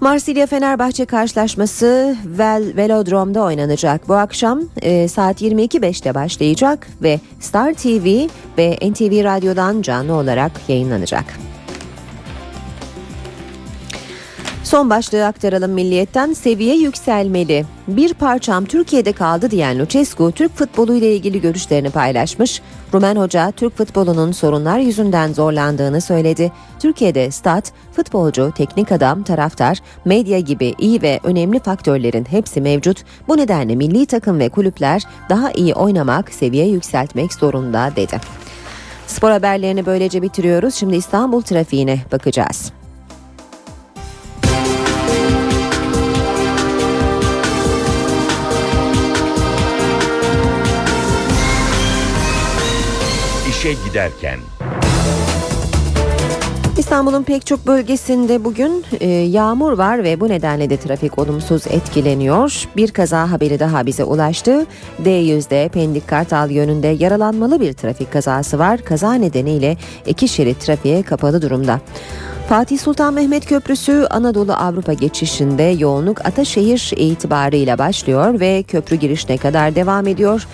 [0.00, 4.08] Marsilya Fenerbahçe karşılaşması Vel Velodrom'da oynanacak.
[4.08, 11.24] Bu akşam e, saat 22.05'te başlayacak ve Star TV ve NTV Radyo'dan canlı olarak yayınlanacak.
[14.72, 17.64] Son başlığı aktaralım milliyetten seviye yükselmeli.
[17.88, 22.62] Bir parçam Türkiye'de kaldı diyen Lucescu Türk futbolu ile ilgili görüşlerini paylaşmış.
[22.94, 26.52] Rumen Hoca Türk futbolunun sorunlar yüzünden zorlandığını söyledi.
[26.78, 33.04] Türkiye'de stat, futbolcu, teknik adam, taraftar, medya gibi iyi ve önemli faktörlerin hepsi mevcut.
[33.28, 38.20] Bu nedenle milli takım ve kulüpler daha iyi oynamak, seviye yükseltmek zorunda dedi.
[39.06, 40.74] Spor haberlerini böylece bitiriyoruz.
[40.74, 42.72] Şimdi İstanbul trafiğine bakacağız.
[53.62, 54.38] İşe giderken.
[56.78, 62.68] İstanbul'un pek çok bölgesinde bugün e, yağmur var ve bu nedenle de trafik olumsuz etkileniyor.
[62.76, 64.66] Bir kaza haberi daha bize ulaştı.
[65.04, 68.80] D100'de Pendik Kartal yönünde yaralanmalı bir trafik kazası var.
[68.84, 71.80] Kaza nedeniyle iki şerit trafiğe kapalı durumda.
[72.52, 79.74] Fatih Sultan Mehmet Köprüsü Anadolu Avrupa geçişinde yoğunluk Ataşehir itibarıyla başlıyor ve köprü girişine kadar
[79.74, 80.48] devam ediyor.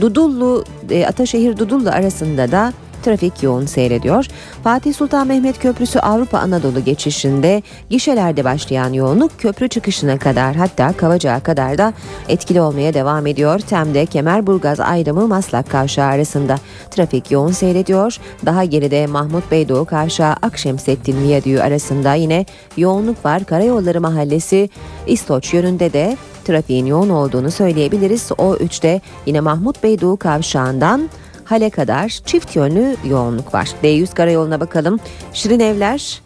[0.00, 2.72] Dudullu e, Ataşehir Dudullu arasında da
[3.04, 4.26] trafik yoğun seyrediyor.
[4.64, 11.40] Fatih Sultan Mehmet Köprüsü Avrupa Anadolu geçişinde gişelerde başlayan yoğunluk köprü çıkışına kadar hatta Kavacık'a
[11.40, 11.92] kadar da
[12.28, 13.58] etkili olmaya devam ediyor.
[13.58, 16.56] Tem'de Kemerburgaz Aydamı Maslak Kavşağı arasında
[16.90, 18.16] trafik yoğun seyrediyor.
[18.46, 23.44] Daha geride Mahmut Beydoğu Kavşağı Akşemsettin Viyadüğü arasında yine yoğunluk var.
[23.44, 24.70] Karayolları Mahallesi
[25.06, 28.30] İstoç yönünde de trafiğin yoğun olduğunu söyleyebiliriz.
[28.38, 31.10] O 3'te yine Mahmut Beydoğu Kavşağı'ndan
[31.44, 33.70] Hale kadar çift yönlü yoğunluk var.
[33.82, 35.00] D100 karayoluna bakalım.
[35.32, 36.22] Şirin Evler,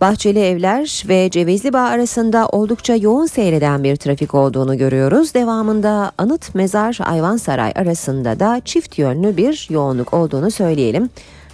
[0.00, 5.34] Bahçeli Evler ve Cevizli Bağ arasında oldukça yoğun seyreden bir trafik olduğunu görüyoruz.
[5.34, 11.10] Devamında Anıt Mezar Ayvansaray arasında da çift yönlü bir yoğunluk olduğunu söyleyelim.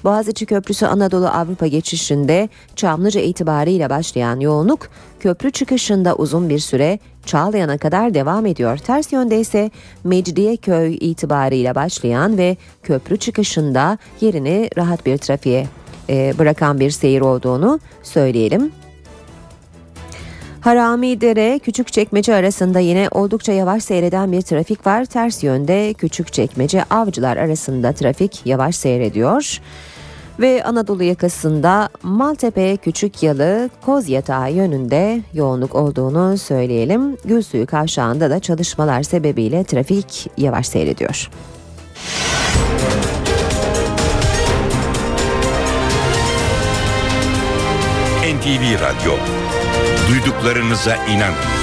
[0.07, 4.89] Boğaziçi Köprüsü Anadolu Avrupa geçişinde Çamlıca itibariyle başlayan yoğunluk
[5.21, 8.79] köprü çıkışında uzun bir süre Çağlayan'a kadar devam ediyor.
[8.79, 9.71] Ters yönde ise
[10.05, 15.67] Mecidiyeköy itibariyle başlayan ve köprü çıkışında yerini rahat bir trafiğe
[16.09, 18.73] e, bırakan bir seyir olduğunu söyleyelim.
[20.61, 25.05] Haramidere Küçükçekmece arasında yine oldukça yavaş seyreden bir trafik var.
[25.05, 29.61] Ters yönde Küçükçekmece Avcılar arasında trafik yavaş seyrediyor.
[30.41, 37.17] Ve Anadolu yakasında Maltepe Küçük Yalı Kozyatağı yönünde yoğunluk olduğunu söyleyelim.
[37.25, 41.31] Gülsuyu kavşağında da çalışmalar sebebiyle trafik yavaş seyrediyor.
[48.27, 49.13] NTV Radyo.
[50.09, 51.56] Duyduklarınıza inanın.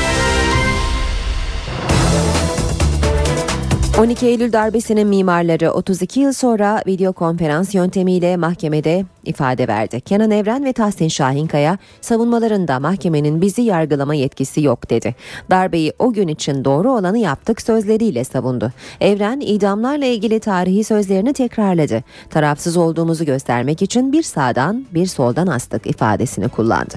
[4.00, 10.02] 12 Eylül darbesinin mimarları 32 yıl sonra video konferans yöntemiyle mahkemede ifade verdi.
[10.02, 15.16] Kenan Evren ve Tahsin Şahinkaya savunmalarında mahkemenin bizi yargılama yetkisi yok dedi.
[15.50, 18.72] Darbeyi o gün için doğru olanı yaptık sözleriyle savundu.
[19.02, 22.04] Evren idamlarla ilgili tarihi sözlerini tekrarladı.
[22.30, 26.96] Tarafsız olduğumuzu göstermek için bir sağdan bir soldan astık ifadesini kullandı.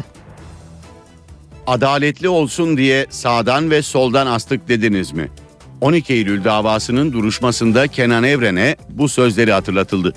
[1.66, 5.30] Adaletli olsun diye sağdan ve soldan astık dediniz mi?
[5.80, 10.12] 12 Eylül davasının duruşmasında Kenan Evren'e bu sözleri hatırlatıldı.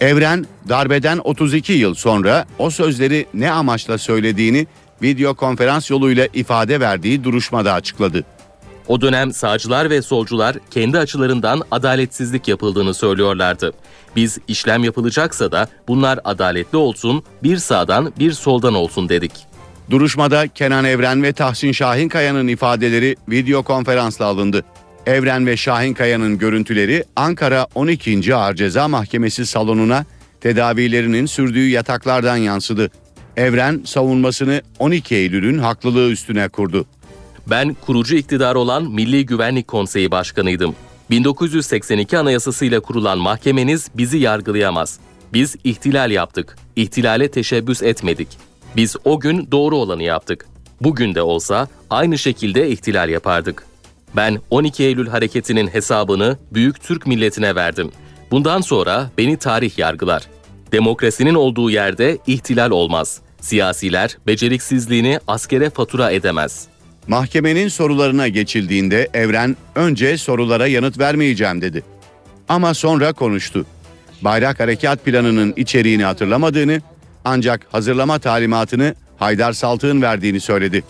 [0.00, 4.66] Evren darbeden 32 yıl sonra o sözleri ne amaçla söylediğini
[5.02, 8.24] video konferans yoluyla ifade verdiği duruşmada açıkladı.
[8.88, 13.72] O dönem sağcılar ve solcular kendi açılarından adaletsizlik yapıldığını söylüyorlardı.
[14.16, 19.32] Biz işlem yapılacaksa da bunlar adaletli olsun, bir sağdan bir soldan olsun dedik.
[19.90, 24.64] Duruşmada Kenan Evren ve Tahsin Şahinkaya'nın ifadeleri video konferansla alındı.
[25.06, 28.34] Evren ve Şahinkaya'nın görüntüleri Ankara 12.
[28.34, 30.04] Ağır Ceza Mahkemesi salonuna
[30.40, 32.90] tedavilerinin sürdüğü yataklardan yansıdı.
[33.36, 36.86] Evren savunmasını 12 Eylül'ün haklılığı üstüne kurdu.
[37.46, 40.74] Ben kurucu iktidar olan Milli Güvenlik Konseyi Başkanıydım.
[41.10, 44.98] 1982 Anayasasıyla kurulan mahkemeniz bizi yargılayamaz.
[45.32, 46.56] Biz ihtilal yaptık.
[46.76, 48.28] İhtilale teşebbüs etmedik.
[48.76, 50.46] Biz o gün doğru olanı yaptık.
[50.80, 53.73] Bugün de olsa aynı şekilde ihtilal yapardık.
[54.16, 57.90] Ben 12 Eylül hareketinin hesabını büyük Türk milletine verdim.
[58.30, 60.22] Bundan sonra beni tarih yargılar.
[60.72, 63.20] Demokrasinin olduğu yerde ihtilal olmaz.
[63.40, 66.66] Siyasiler beceriksizliğini askere fatura edemez.
[67.08, 71.82] Mahkemenin sorularına geçildiğinde Evren önce sorulara yanıt vermeyeceğim dedi.
[72.48, 73.66] Ama sonra konuştu.
[74.22, 76.80] Bayrak Harekat Planı'nın içeriğini hatırlamadığını
[77.24, 80.84] ancak hazırlama talimatını Haydar Saltık'ın verdiğini söyledi.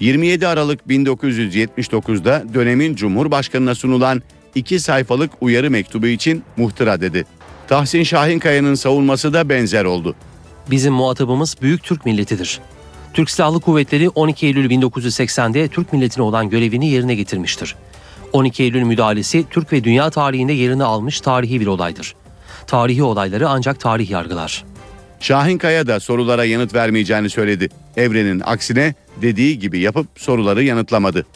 [0.00, 4.22] 27 Aralık 1979'da dönemin Cumhurbaşkanına sunulan
[4.54, 7.24] iki sayfalık uyarı mektubu için muhtıra dedi.
[7.68, 10.14] Tahsin Şahinkaya'nın savunması da benzer oldu.
[10.70, 12.60] Bizim muhatabımız büyük Türk milletidir.
[13.14, 17.76] Türk Silahlı Kuvvetleri 12 Eylül 1980'de Türk milletine olan görevini yerine getirmiştir.
[18.32, 22.14] 12 Eylül müdahalesi Türk ve dünya tarihinde yerini almış tarihi bir olaydır.
[22.66, 24.64] Tarihi olayları ancak tarih yargılar.
[25.20, 27.68] Şahinkaya da sorulara yanıt vermeyeceğini söyledi.
[27.96, 31.26] Evrenin aksine dediği gibi yapıp soruları yanıtlamadı.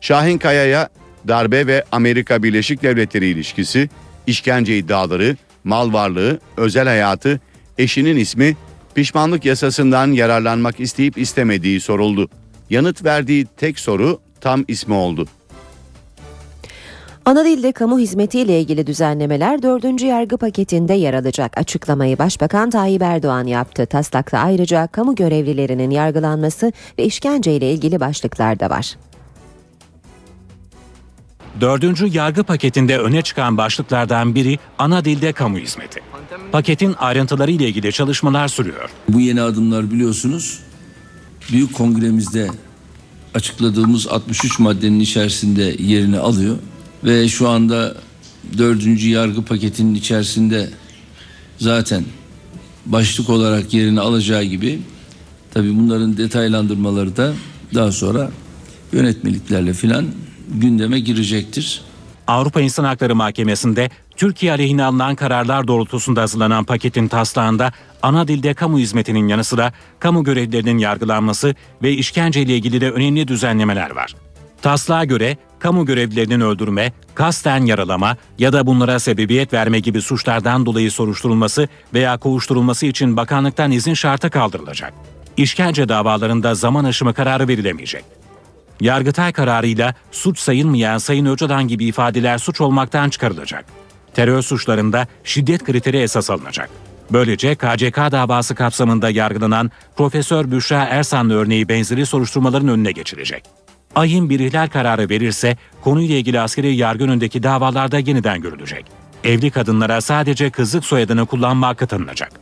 [0.00, 0.88] Şahinkaya'ya
[1.28, 3.88] darbe ve Amerika Birleşik Devletleri ilişkisi,
[4.26, 7.40] işkence iddiaları, mal varlığı, özel hayatı,
[7.78, 8.56] eşinin ismi,
[8.94, 12.28] pişmanlık yasasından yararlanmak isteyip istemediği soruldu.
[12.70, 15.26] Yanıt verdiği tek soru tam ismi oldu.
[17.24, 20.02] Ana dilde kamu hizmetiyle ilgili düzenlemeler 4.
[20.02, 21.58] yargı paketinde yer alacak.
[21.58, 23.86] Açıklamayı Başbakan Tayyip Erdoğan yaptı.
[23.86, 28.96] Taslakta ayrıca kamu görevlilerinin yargılanması ve işkenceyle ilgili başlıklar da var.
[31.60, 36.00] Dördüncü yargı paketinde öne çıkan başlıklardan biri ana dilde kamu hizmeti.
[36.52, 38.90] Paketin ayrıntıları ile ilgili çalışmalar sürüyor.
[39.08, 40.60] Bu yeni adımlar biliyorsunuz
[41.52, 42.48] büyük kongremizde
[43.34, 46.56] açıkladığımız 63 maddenin içerisinde yerini alıyor
[47.04, 47.94] ve şu anda
[48.58, 50.70] dördüncü yargı paketinin içerisinde
[51.58, 52.04] zaten
[52.86, 54.80] başlık olarak yerini alacağı gibi
[55.54, 57.32] tabii bunların detaylandırmaları da
[57.74, 58.30] daha sonra
[58.92, 60.06] yönetmeliklerle filan
[60.48, 61.82] gündeme girecektir.
[62.26, 67.72] Avrupa İnsan Hakları Mahkemesi'nde Türkiye aleyhine alınan kararlar doğrultusunda hazırlanan paketin taslağında
[68.02, 73.90] ana dilde kamu hizmetinin yanı sıra kamu görevlilerinin yargılanması ve işkenceyle ilgili de önemli düzenlemeler
[73.90, 74.14] var.
[74.62, 80.90] Taslağa göre kamu görevlilerinin öldürme, kasten yaralama ya da bunlara sebebiyet verme gibi suçlardan dolayı
[80.90, 84.92] soruşturulması veya kovuşturulması için bakanlıktan izin şartı kaldırılacak.
[85.36, 88.04] İşkence davalarında zaman aşımı kararı verilemeyecek.
[88.80, 93.64] Yargıtay kararıyla suç sayılmayan Sayın Öcalan gibi ifadeler suç olmaktan çıkarılacak.
[94.14, 96.70] Terör suçlarında şiddet kriteri esas alınacak.
[97.12, 103.61] Böylece KCK davası kapsamında yargılanan Profesör Büşra Ersanlı örneği benzeri soruşturmaların önüne geçilecek.
[103.94, 108.84] Ayın bir ihlal kararı verirse konuyla ilgili askeri yargı önündeki davalarda yeniden görülecek.
[109.24, 112.41] Evli kadınlara sadece kızlık soyadını kullanma hakkı tanınacak.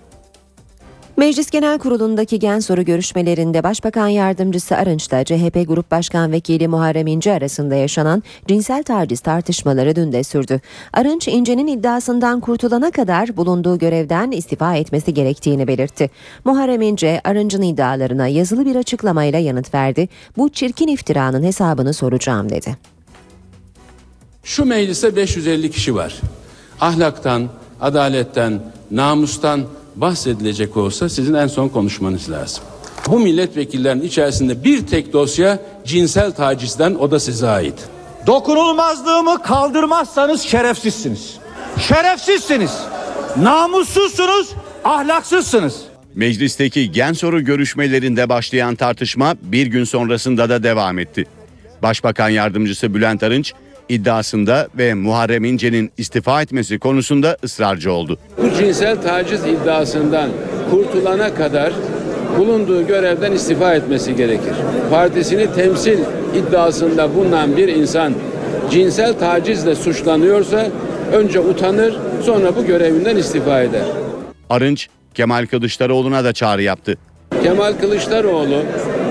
[1.20, 7.32] Meclis Genel Kurulu'ndaki gen soru görüşmelerinde Başbakan Yardımcısı Arınç'la CHP Grup Başkan Vekili Muharrem İnce
[7.32, 10.60] arasında yaşanan cinsel taciz tartışmaları dün de sürdü.
[10.92, 16.10] Arınç İnce'nin iddiasından kurtulana kadar bulunduğu görevden istifa etmesi gerektiğini belirtti.
[16.44, 20.08] Muharrem İnce Arınç'ın iddialarına yazılı bir açıklamayla yanıt verdi.
[20.36, 22.76] Bu çirkin iftiranın hesabını soracağım dedi.
[24.44, 26.20] Şu mecliste 550 kişi var.
[26.80, 27.48] Ahlaktan,
[27.80, 28.60] adaletten,
[28.90, 29.60] namustan
[30.00, 32.64] bahsedilecek olsa sizin en son konuşmanız lazım.
[33.06, 37.74] Bu milletvekillerinin içerisinde bir tek dosya cinsel tacizden o da size ait.
[38.26, 41.38] Dokunulmazlığımı kaldırmazsanız şerefsizsiniz.
[41.78, 42.78] Şerefsizsiniz.
[43.36, 44.48] Namussuzsunuz,
[44.84, 45.80] ahlaksızsınız.
[46.14, 51.26] Meclisteki gen soru görüşmelerinde başlayan tartışma bir gün sonrasında da devam etti.
[51.82, 53.52] Başbakan yardımcısı Bülent Arınç
[53.90, 58.18] iddiasında ve Muharrem İnce'nin istifa etmesi konusunda ısrarcı oldu.
[58.42, 60.30] Bu cinsel taciz iddiasından
[60.70, 61.72] kurtulana kadar
[62.38, 64.54] bulunduğu görevden istifa etmesi gerekir.
[64.90, 65.98] Partisini temsil
[66.34, 68.14] iddiasında bulunan bir insan
[68.70, 70.68] cinsel tacizle suçlanıyorsa
[71.12, 73.84] önce utanır sonra bu görevinden istifa eder.
[74.50, 76.96] Arınç Kemal Kılıçdaroğlu'na da çağrı yaptı.
[77.42, 78.62] Kemal Kılıçdaroğlu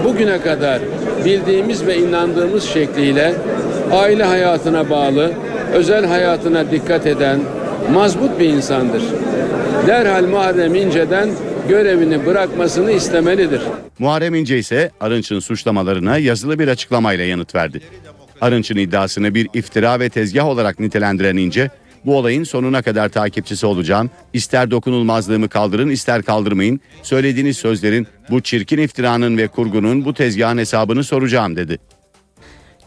[0.03, 0.81] bugüne kadar
[1.25, 3.35] bildiğimiz ve inandığımız şekliyle
[3.91, 5.31] aile hayatına bağlı,
[5.73, 7.39] özel hayatına dikkat eden
[7.93, 9.03] mazbut bir insandır.
[9.87, 11.29] Derhal Muharrem İnce'den
[11.69, 13.61] görevini bırakmasını istemelidir.
[13.99, 17.81] Muharrem İnce ise Arınç'ın suçlamalarına yazılı bir açıklamayla yanıt verdi.
[18.41, 21.69] Arınç'ın iddiasını bir iftira ve tezgah olarak nitelendiren İnce,
[22.05, 24.09] bu olayın sonuna kadar takipçisi olacağım.
[24.33, 26.81] İster dokunulmazlığımı kaldırın ister kaldırmayın.
[27.03, 31.79] Söylediğiniz sözlerin bu çirkin iftiranın ve kurgunun bu tezgahın hesabını soracağım dedi.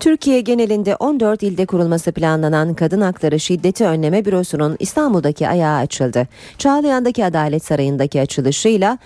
[0.03, 6.29] Türkiye genelinde 14 ilde kurulması planlanan Kadın Hakları Şiddeti Önleme Bürosu'nun İstanbul'daki ayağı açıldı.
[6.59, 8.99] Çağlayan'daki Adalet Sarayı'ndaki açılışıyla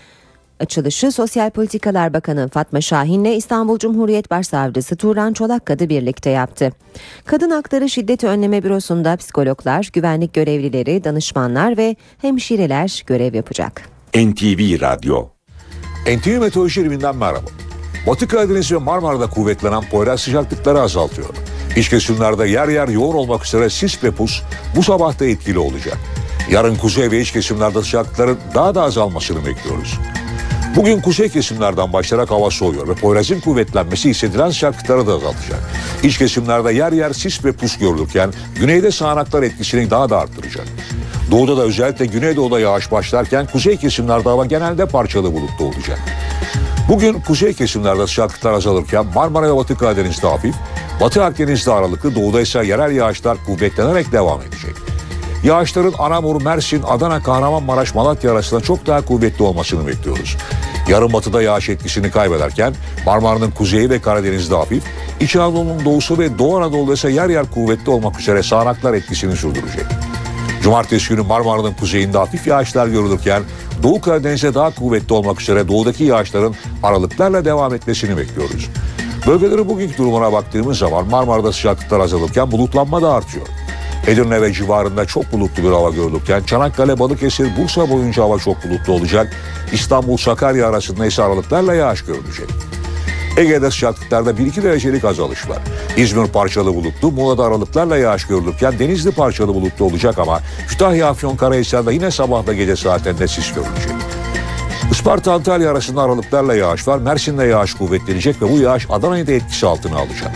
[0.60, 6.72] Açılışı Sosyal Politikalar Bakanı Fatma Şahin'le İstanbul Cumhuriyet Başsavcısı Turan Çolakkadı birlikte yaptı.
[7.24, 13.88] Kadın Hakları Şiddeti Önleme Bürosu'nda psikologlar, güvenlik görevlileri, danışmanlar ve hemşireler görev yapacak.
[14.14, 15.28] NTV Radyo
[16.16, 17.65] NTV Meteoroloji Biriminden merhaba.
[18.06, 21.28] Batı Karadeniz ve Marmara'da kuvvetlenen Poyraz sıcaklıkları azaltıyor.
[21.76, 24.42] İç kesimlerde yer yer yoğun olmak üzere sis ve pus
[24.76, 25.98] bu sabah da etkili olacak.
[26.50, 29.98] Yarın kuzey ve iç kesimlerde sıcaklıkların daha da azalmasını bekliyoruz.
[30.76, 35.60] Bugün kuzey kesimlerden başlayarak hava soğuyor ve Poyraz'ın kuvvetlenmesi hissedilen sıcaklıkları da azaltacak.
[36.02, 40.66] İç kesimlerde yer yer sis ve pus görülürken güneyde sağanaklar etkisini daha da arttıracak.
[41.30, 45.98] Doğuda da özellikle güneydoğuda yağış başlarken kuzey kesimlerde hava genelde parçalı bulutlu olacak.
[46.88, 50.54] Bugün kuzey kesimlerde sıcaklıklar azalırken Marmara ve Batı Karadeniz'de hafif,
[51.00, 54.74] Batı Akdeniz'de aralıklı, doğuda ise yerel yağışlar kuvvetlenerek devam edecek.
[55.44, 60.36] Yağışların Anamur, Mersin, Adana, Kahramanmaraş, Malatya arasında çok daha kuvvetli olmasını bekliyoruz.
[60.88, 62.74] Yarın batıda yağış etkisini kaybederken
[63.06, 64.84] Marmara'nın kuzeyi ve Karadeniz'de hafif,
[65.20, 69.86] İç Anadolu'nun doğusu ve Doğu Anadolu'da ise yer yer kuvvetli olmak üzere sağanaklar etkisini sürdürecek.
[70.62, 73.42] Cumartesi günü Marmara'nın kuzeyinde hafif yağışlar görülürken
[73.82, 78.70] Doğu Karadeniz'de daha kuvvetli olmak üzere doğudaki yağışların aralıklarla devam etmesini bekliyoruz.
[79.26, 83.46] Bölgeleri bugünkü durumuna baktığımız zaman Marmara'da sıcaklıklar azalırken bulutlanma da artıyor.
[84.06, 88.92] Edirne ve civarında çok bulutlu bir hava görülürken Çanakkale, Balıkesir, Bursa boyunca hava çok bulutlu
[88.92, 89.32] olacak.
[89.72, 92.48] İstanbul, Sakarya arasında ise aralıklarla yağış görülecek.
[93.36, 95.58] Ege'de sıcaklıklarda 1-2 derecelik azalış var.
[95.96, 101.92] İzmir parçalı bulutlu, Muğla'da aralıklarla yağış görülürken Denizli parçalı bulutlu olacak ama Kütahya, Afyon, Karahisar'da
[101.92, 103.92] yine sabahla gece saatlerinde sis görülecek.
[104.90, 106.98] Isparta Antalya arasında aralıklarla yağış var.
[106.98, 110.30] Mersin'de yağış kuvvetlenecek ve bu yağış Adana'yı da etkisi altına alacak.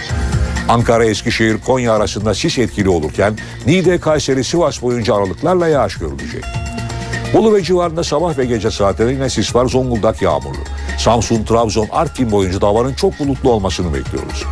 [0.68, 6.44] Ankara, Eskişehir, Konya arasında sis etkili olurken Niğde, Kayseri, Sivas boyunca aralıklarla yağış görülecek.
[7.34, 10.58] Bolu ve civarında sabah ve gece saatlerinde yine sis var Zonguldak yağmurlu.
[10.98, 14.44] Samsun, Trabzon, Artvin boyunca da havanın çok bulutlu olmasını bekliyoruz.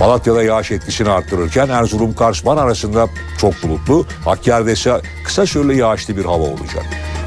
[0.00, 4.06] Malatya'da yağış etkisini arttırırken Erzurum, Kars, Van arasında çok bulutlu.
[4.24, 6.84] Hakkari'de ise kısa süreli yağışlı bir hava olacak.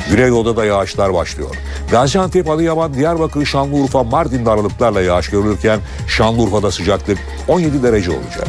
[0.09, 1.55] Güneydoğu'da da yağışlar başlıyor.
[1.91, 7.17] Gaziantep, Adıyaman, Diyarbakır, Şanlıurfa, Mardin'de aralıklarla yağış görülürken Şanlıurfa'da sıcaklık
[7.47, 8.47] 17 derece olacak.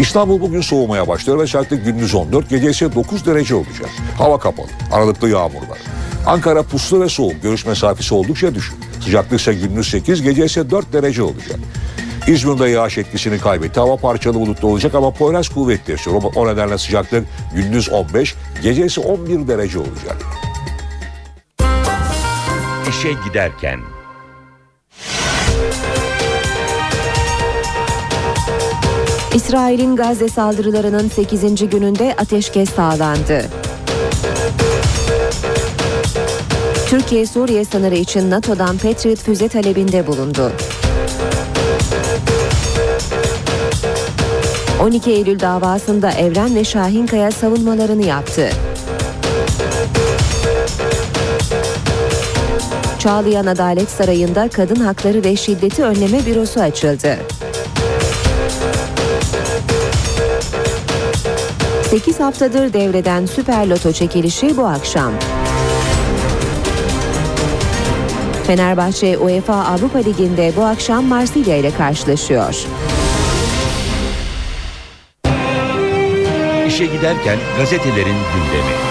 [0.00, 3.90] İstanbul bugün soğumaya başlıyor ve sıcaklık gündüz 14, gece ise 9 derece olacak.
[4.18, 5.78] Hava kapalı, aralıklı yağmur var.
[6.26, 8.74] Ankara puslu ve soğuk, görüş mesafesi oldukça düşük.
[9.04, 11.60] Sıcaklık ise gündüz 8, gece ise 4 derece olacak.
[12.26, 13.80] İzmir'de yağış etkisini kaybetti.
[13.80, 16.22] Hava parçalı bulutlu olacak ama Poyraz kuvvetli esiyor.
[16.36, 20.16] O nedenle sıcaklık gündüz 15, gece ise 11 derece olacak.
[22.88, 23.80] İşe giderken
[29.34, 31.70] İsrail'in Gazze saldırılarının 8.
[31.70, 33.44] gününde ateşkes sağlandı.
[36.86, 40.52] Türkiye Suriye sınırı için NATO'dan Patriot füze talebinde bulundu.
[44.82, 48.50] 12 Eylül davasında Evren ve Şahinkaya savunmalarını yaptı.
[52.98, 57.18] Çağlayan Adalet Sarayı'nda Kadın Hakları ve Şiddeti Önleme Bürosu açıldı.
[61.90, 65.12] 8 haftadır devreden Süper Loto çekilişi bu akşam.
[68.46, 72.66] Fenerbahçe UEFA Avrupa Ligi'nde bu akşam Marsilya ile karşılaşıyor.
[76.66, 78.89] İşe giderken gazetelerin gündemi.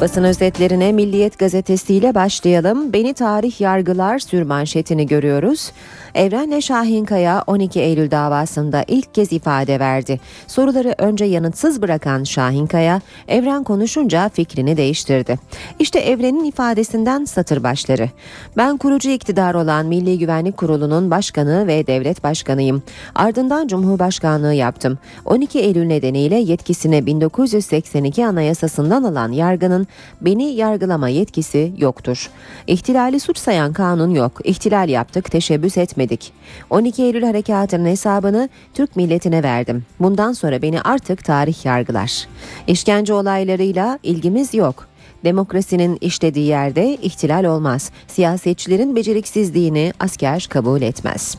[0.00, 2.92] Basın özetlerine Milliyet gazetesiyle başlayalım.
[2.92, 5.72] Beni tarih yargılar sürmanşetini görüyoruz.
[6.14, 10.20] Evrenle Şahinkaya 12 Eylül davasında ilk kez ifade verdi.
[10.46, 15.38] Soruları önce yanıtsız bırakan Şahinkaya, Evren konuşunca fikrini değiştirdi.
[15.78, 18.08] İşte Evren'in ifadesinden satır başları.
[18.56, 22.82] Ben kurucu iktidar olan Milli Güvenlik Kurulu'nun başkanı ve devlet başkanıyım.
[23.14, 24.98] Ardından Cumhurbaşkanlığı yaptım.
[25.24, 29.86] 12 Eylül nedeniyle yetkisini 1982 Anayasasından alan yargının
[30.20, 32.30] beni yargılama yetkisi yoktur.
[32.66, 34.40] İhtilali suç sayan kanun yok.
[34.44, 36.32] İhtilal yaptık, teşebbüs etmedik.
[36.70, 39.84] 12 Eylül harekatının hesabını Türk milletine verdim.
[40.00, 42.28] Bundan sonra beni artık tarih yargılar.
[42.66, 44.90] İşkence olaylarıyla ilgimiz yok.
[45.24, 47.90] Demokrasinin işlediği yerde ihtilal olmaz.
[48.06, 51.36] Siyasetçilerin beceriksizliğini asker kabul etmez.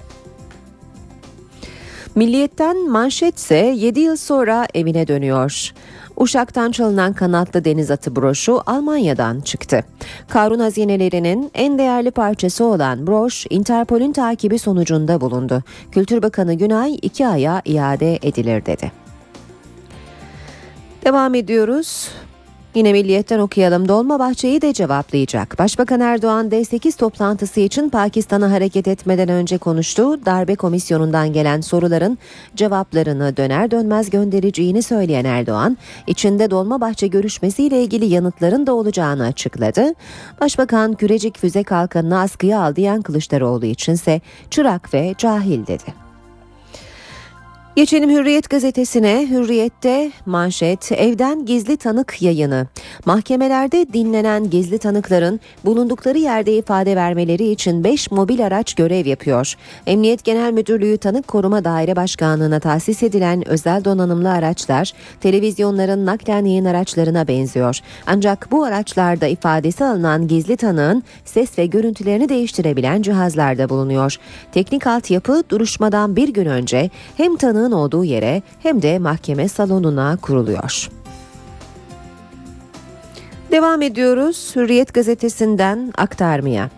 [2.16, 5.74] Milliyetten manşetse 7 yıl sonra evine dönüyor.
[6.22, 9.84] Uşak'tan çalınan kanatlı deniz atı broşu Almanya'dan çıktı.
[10.30, 15.64] Karun hazinelerinin en değerli parçası olan broş Interpol'ün takibi sonucunda bulundu.
[15.92, 18.92] Kültür Bakanı Günay iki aya iade edilir dedi.
[21.06, 22.10] Devam ediyoruz.
[22.76, 23.88] Yine Milliyet'ten okuyalım.
[23.88, 25.60] Dolmabahçe'yi de cevaplayacak.
[25.60, 30.26] Başbakan Erdoğan D8 toplantısı için Pakistan'a hareket etmeden önce konuştu.
[30.26, 32.18] Darbe komisyonundan gelen soruların
[32.56, 39.94] cevaplarını döner dönmez göndereceğini söyleyen Erdoğan, içinde Dolmabahçe görüşmesiyle ilgili yanıtların da olacağını açıkladı.
[40.42, 46.11] Başbakan Kürecik füze kalkanını askıya al diyen Kılıçdaroğlu içinse çırak ve cahil dedi.
[47.76, 49.28] Geçelim Hürriyet gazetesine.
[49.30, 52.68] Hürriyet'te manşet evden gizli tanık yayını.
[53.06, 59.54] Mahkemelerde dinlenen gizli tanıkların bulundukları yerde ifade vermeleri için 5 mobil araç görev yapıyor.
[59.88, 64.92] Emniyet Genel Müdürlüğü Tanık Koruma Daire Başkanlığı'na tahsis edilen özel donanımlı araçlar
[65.22, 67.80] televizyonların naklen yayın araçlarına benziyor.
[68.08, 74.18] Ancak bu araçlarda ifadesi alınan gizli tanığın ses ve görüntülerini değiştirebilen cihazlar da bulunuyor.
[74.52, 80.89] Teknik altyapı duruşmadan bir gün önce hem tanığın olduğu yere hem de mahkeme salonuna kuruluyor.
[83.51, 86.70] Devam ediyoruz Hürriyet gazetesinden aktarmaya.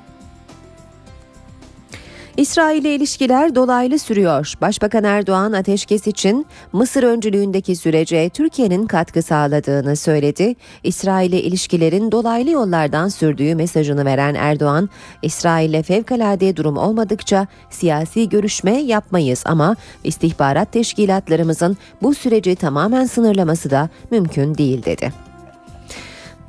[2.37, 4.53] İsrail ile ilişkiler dolaylı sürüyor.
[4.61, 10.55] Başbakan Erdoğan ateşkes için Mısır öncülüğündeki sürece Türkiye'nin katkı sağladığını söyledi.
[10.83, 14.89] İsrail ile ilişkilerin dolaylı yollardan sürdüğü mesajını veren Erdoğan,
[15.21, 23.69] İsrail ile fevkalade durum olmadıkça siyasi görüşme yapmayız ama istihbarat teşkilatlarımızın bu süreci tamamen sınırlaması
[23.69, 25.13] da mümkün değil dedi.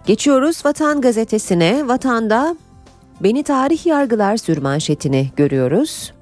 [0.06, 1.88] Geçiyoruz Vatan Gazetesi'ne.
[1.88, 2.56] Vatanda
[3.20, 6.12] Beni tarih yargılar sürmanşetini görüyoruz.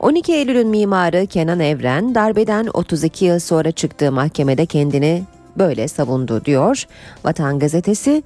[0.00, 5.22] 12 Eylül'ün mimarı Kenan Evren darbeden 32 yıl sonra çıktığı mahkemede kendini
[5.58, 6.86] böyle savundu diyor.
[7.24, 8.22] Vatan Gazetesi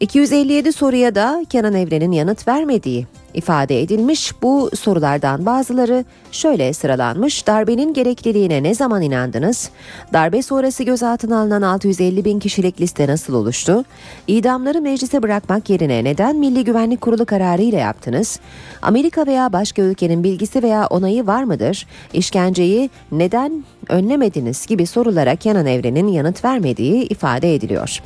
[0.00, 4.32] 257 soruya da Kenan Evren'in yanıt vermediği ifade edilmiş.
[4.42, 7.46] Bu sorulardan bazıları şöyle sıralanmış.
[7.46, 9.70] Darbenin gerekliliğine ne zaman inandınız?
[10.12, 13.84] Darbe sonrası gözaltına alınan 650 bin kişilik liste nasıl oluştu?
[14.26, 18.40] İdamları meclise bırakmak yerine neden Milli Güvenlik Kurulu kararı ile yaptınız?
[18.82, 21.86] Amerika veya başka ülkenin bilgisi veya onayı var mıdır?
[22.12, 28.00] İşkenceyi neden önlemediniz gibi sorulara Kenan Evren'in yanıt vermediği ifade ediliyor.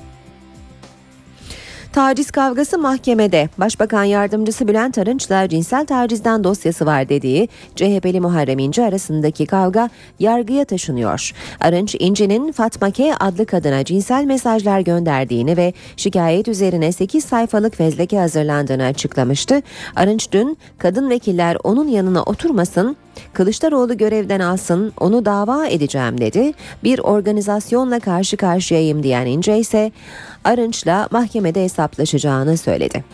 [1.92, 3.48] Taciz kavgası mahkemede.
[3.58, 10.64] Başbakan Yardımcısı Bülent Arınç'la cinsel tacizden dosyası var dediği CHP'li Muharrem İnce arasındaki kavga yargıya
[10.64, 11.32] taşınıyor.
[11.60, 18.18] Arınç, İnce'nin Fatma K adlı kadına cinsel mesajlar gönderdiğini ve şikayet üzerine 8 sayfalık fezleke
[18.18, 19.62] hazırlandığını açıklamıştı.
[19.96, 22.96] Arınç dün kadın vekiller onun yanına oturmasın
[23.32, 26.52] Kılıçdaroğlu görevden alsın, onu dava edeceğim dedi.
[26.84, 29.92] Bir organizasyonla karşı karşıyayım diyen İnce ise
[30.44, 33.04] Arınç'la mahkemede hesaplaşacağını söyledi.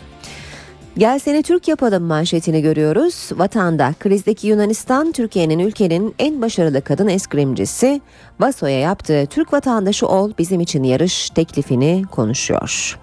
[0.97, 3.29] Gel seni Türk yapalım manşetini görüyoruz.
[3.31, 8.01] Vatanda krizdeki Yunanistan Türkiye'nin ülkenin en başarılı kadın eskrimcisi
[8.39, 12.99] Vaso'ya yaptığı Türk vatandaşı ol bizim için yarış teklifini konuşuyor.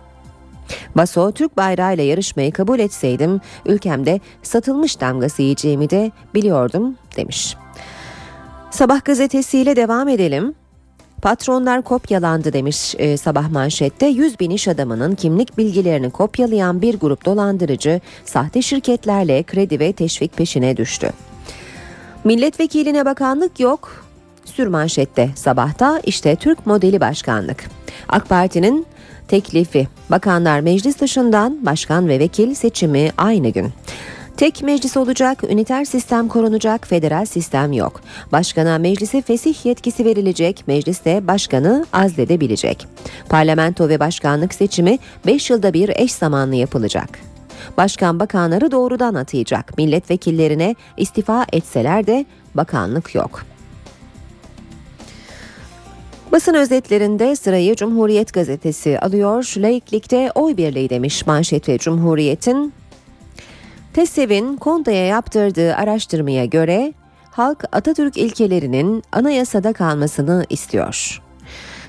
[0.97, 7.57] Vaso Türk bayrağıyla yarışmayı kabul etseydim ülkemde satılmış damgası yiyeceğimi de biliyordum demiş.
[8.71, 10.55] Sabah gazetesiyle devam edelim.
[11.23, 14.07] Patronlar kopyalandı demiş e, sabah manşette.
[14.07, 20.37] 100 bin iş adamının kimlik bilgilerini kopyalayan bir grup dolandırıcı sahte şirketlerle kredi ve teşvik
[20.37, 21.11] peşine düştü.
[22.25, 24.07] Milletvekiline bakanlık yok.
[24.45, 27.65] Sürmanşette sabahta işte Türk modeli başkanlık.
[28.09, 28.87] AK Parti'nin
[29.29, 33.73] teklifi bakanlar meclis dışından başkan ve vekil seçimi aynı gün.
[34.37, 38.01] Tek meclis olacak, üniter sistem korunacak, federal sistem yok.
[38.33, 42.87] Başkana meclise fesih yetkisi verilecek, mecliste başkanı azledebilecek.
[43.29, 47.19] Parlamento ve başkanlık seçimi 5 yılda bir eş zamanlı yapılacak.
[47.77, 49.79] Başkan bakanları doğrudan atayacak.
[49.79, 53.56] Milletvekillerine istifa etseler de bakanlık yok.
[56.33, 59.55] Basın özetlerinde sırayı Cumhuriyet gazetesi alıyor.
[59.57, 62.73] Laiklikte oy birliği demiş manşet Cumhuriyet'in
[63.93, 66.95] TESEV'in Konda'ya yaptırdığı araştırmaya göre
[67.31, 71.26] halk Atatürk ilkelerinin anayasada kalmasını istiyor.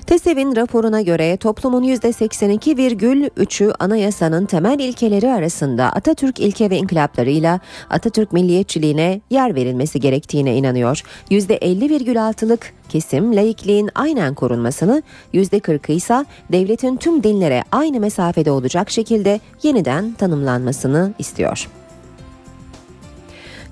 [0.08, 9.20] TESEV'in raporuna göre toplumun %82,3'ü anayasanın temel ilkeleri arasında Atatürk ilke ve inkılaplarıyla Atatürk milliyetçiliğine
[9.30, 11.02] yer verilmesi gerektiğine inanıyor.
[11.30, 15.02] %50,6'lık kesim laikliğin aynen korunmasını,
[15.34, 21.68] %40'ı ise devletin tüm dinlere aynı mesafede olacak şekilde yeniden tanımlanmasını istiyor.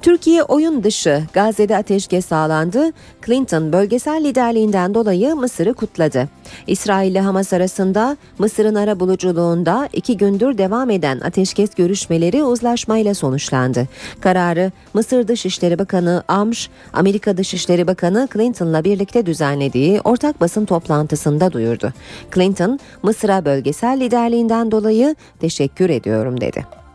[0.07, 2.91] Türkiye oyun dışı Gazze'de ateşkes sağlandı.
[3.27, 6.29] Clinton bölgesel liderliğinden dolayı Mısır'ı kutladı.
[6.67, 13.89] İsrail ile Hamas arasında Mısır'ın ara buluculuğunda iki gündür devam eden ateşkes görüşmeleri uzlaşmayla sonuçlandı.
[14.21, 21.93] Kararı Mısır Dışişleri Bakanı Amr, Amerika Dışişleri Bakanı Clinton'la birlikte düzenlediği ortak basın toplantısında duyurdu.
[22.35, 26.86] Clinton, Mısır'a bölgesel liderliğinden dolayı teşekkür ediyorum dedi.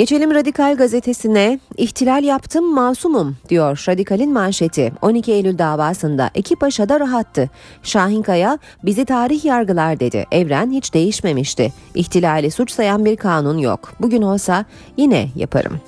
[0.00, 1.60] Geçelim Radikal gazetesine.
[1.76, 4.92] İhtilal yaptım masumum diyor Radikal'in manşeti.
[5.02, 7.50] 12 Eylül davasında iki paşa da rahattı.
[7.82, 10.26] Şahin Kaya bizi tarih yargılar dedi.
[10.32, 11.72] Evren hiç değişmemişti.
[11.94, 13.92] İhtilali suç sayan bir kanun yok.
[14.00, 14.64] Bugün olsa
[14.96, 15.80] yine yaparım.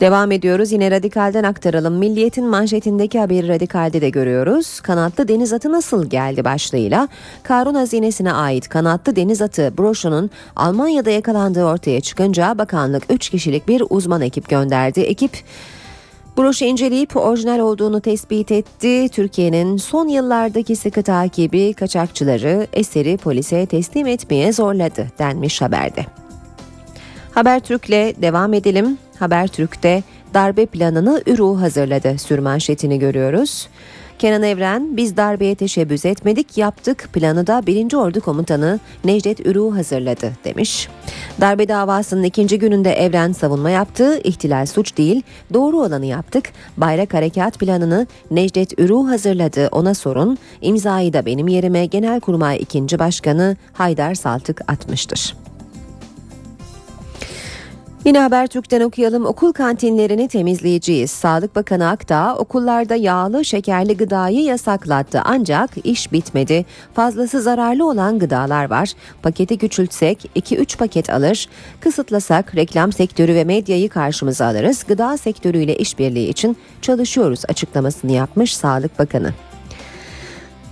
[0.00, 1.94] Devam ediyoruz yine Radikal'den aktaralım.
[1.94, 4.80] Milliyetin manşetindeki haberi Radikal'de de görüyoruz.
[4.80, 7.08] Kanatlı deniz atı nasıl geldi başlığıyla
[7.42, 13.82] Karun hazinesine ait kanatlı deniz atı broşunun Almanya'da yakalandığı ortaya çıkınca bakanlık 3 kişilik bir
[13.90, 15.00] uzman ekip gönderdi.
[15.00, 15.32] Ekip
[16.36, 19.08] Broşu inceleyip orijinal olduğunu tespit etti.
[19.08, 26.06] Türkiye'nin son yıllardaki sıkı takibi kaçakçıları eseri polise teslim etmeye zorladı denmiş haberde.
[27.34, 28.98] Habertürk'le devam edelim.
[29.20, 30.02] Habertürk'te
[30.34, 33.68] darbe planını Ürü hazırladı sürmanşetini görüyoruz.
[34.18, 37.94] Kenan Evren biz darbeye teşebbüs etmedik yaptık planı da 1.
[37.94, 40.88] Ordu Komutanı Necdet Ürü hazırladı demiş.
[41.40, 44.20] Darbe davasının ikinci gününde Evren savunma yaptı.
[44.24, 45.22] İhtilal suç değil
[45.54, 46.50] doğru olanı yaptık.
[46.76, 50.38] Bayrak Harekat planını Necdet Ürü hazırladı ona sorun.
[50.60, 52.98] İmzayı da benim yerime Genelkurmay 2.
[52.98, 55.47] Başkanı Haydar Saltık atmıştır.
[58.04, 59.26] Yine Habertürk'ten okuyalım.
[59.26, 61.10] Okul kantinlerini temizleyeceğiz.
[61.10, 65.20] Sağlık Bakanı Akdağ okullarda yağlı, şekerli gıdayı yasaklattı.
[65.24, 66.66] Ancak iş bitmedi.
[66.94, 68.92] Fazlası zararlı olan gıdalar var.
[69.22, 71.48] Paketi küçültsek 2-3 paket alır.
[71.80, 74.84] Kısıtlasak reklam sektörü ve medyayı karşımıza alırız.
[74.88, 79.32] Gıda sektörüyle işbirliği için çalışıyoruz açıklamasını yapmış Sağlık Bakanı.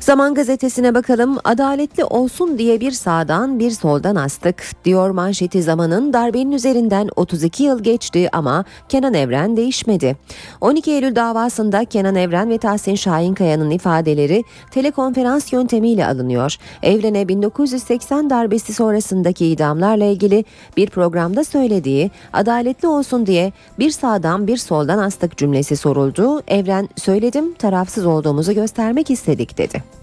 [0.06, 1.38] Zaman gazetesine bakalım.
[1.44, 7.82] Adaletli olsun diye bir sağdan bir soldan astık diyor manşeti zamanın darbenin üzerinden 32 yıl
[7.82, 10.16] geçti ama Kenan Evren değişmedi.
[10.60, 16.56] 12 Eylül davasında Kenan Evren ve Tahsin Şahinkaya'nın ifadeleri telekonferans yöntemiyle alınıyor.
[16.82, 20.44] Evren'e 1980 darbesi sonrasındaki idamlarla ilgili
[20.76, 26.42] bir programda söylediği adaletli olsun diye bir sağdan bir soldan astık cümlesi soruldu.
[26.48, 29.95] Evren söyledim tarafsız olduğumuzu göstermek istedik dedi.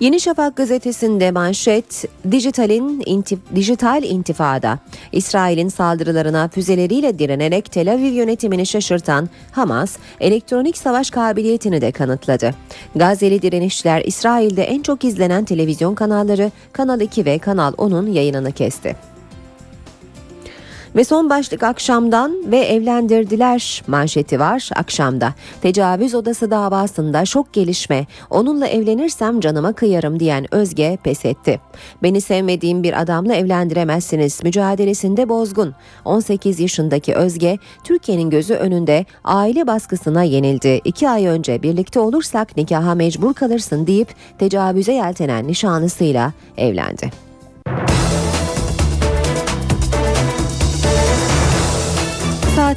[0.00, 4.78] Yeni Şafak gazetesinde manşet dijitalin intif dijital intifada.
[5.12, 12.54] İsrail'in saldırılarına füzeleriyle direnerek Tel Aviv yönetimini şaşırtan Hamas elektronik savaş kabiliyetini de kanıtladı.
[12.96, 18.96] Gazeli direnişçiler İsrail'de en çok izlenen televizyon kanalları Kanal 2 ve Kanal 10'un yayınını kesti.
[20.98, 25.34] Ve son başlık akşamdan ve evlendirdiler manşeti var akşamda.
[25.62, 28.06] Tecavüz odası davasında şok gelişme.
[28.30, 31.60] Onunla evlenirsem canıma kıyarım diyen Özge pes etti.
[32.02, 34.44] Beni sevmediğim bir adamla evlendiremezsiniz.
[34.44, 35.74] Mücadelesinde bozgun.
[36.04, 40.80] 18 yaşındaki Özge Türkiye'nin gözü önünde aile baskısına yenildi.
[40.84, 47.28] İki ay önce birlikte olursak nikaha mecbur kalırsın deyip tecavüze yeltenen nişanlısıyla evlendi.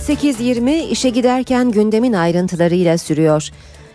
[0.02, 3.50] Saat 8.20 işe giderken gündemin ayrıntılarıyla sürüyor.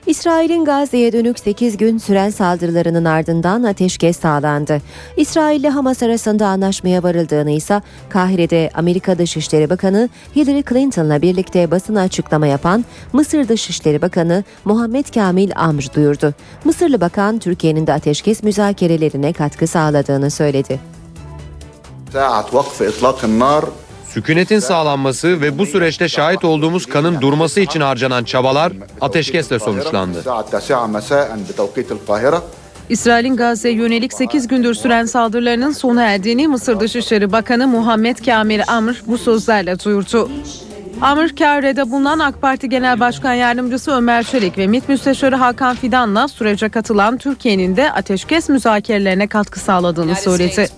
[0.07, 4.83] İsrail'in Gazze'ye dönük 8 gün süren saldırılarının ardından ateşkes sağlandı.
[5.17, 12.01] İsrail ile Hamas arasında anlaşmaya varıldığını ise Kahire'de Amerika Dışişleri Bakanı Hillary Clinton'la birlikte basına
[12.01, 16.35] açıklama yapan Mısır Dışişleri Bakanı Muhammed Kamil Amr duyurdu.
[16.65, 20.81] Mısırlı bakan Türkiye'nin de ateşkes müzakerelerine katkı sağladığını söyledi.
[24.17, 30.25] Sükunetin sağlanması ve bu süreçte şahit olduğumuz kanın durması için harcanan çabalar ateşkesle sonuçlandı.
[32.89, 39.03] İsrail'in Gazze'ye yönelik 8 gündür süren saldırılarının sona erdiğini Mısır Dışişleri Bakanı Muhammed Kamil Amr
[39.07, 40.31] bu sözlerle duyurdu.
[41.01, 46.29] Amr Kahire'de bulunan AK Parti Genel Başkan Yardımcısı Ömer Çelik ve MİT Müsteşarı Hakan Fidan'la
[46.29, 50.69] sürece katılan Türkiye'nin de ateşkes müzakerelerine katkı sağladığını söyledi.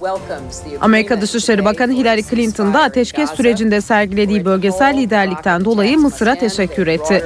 [0.81, 7.25] Amerika Dışişleri Bakanı Hillary Clinton da ateşkes sürecinde sergilediği bölgesel liderlikten dolayı Mısır'a teşekkür etti.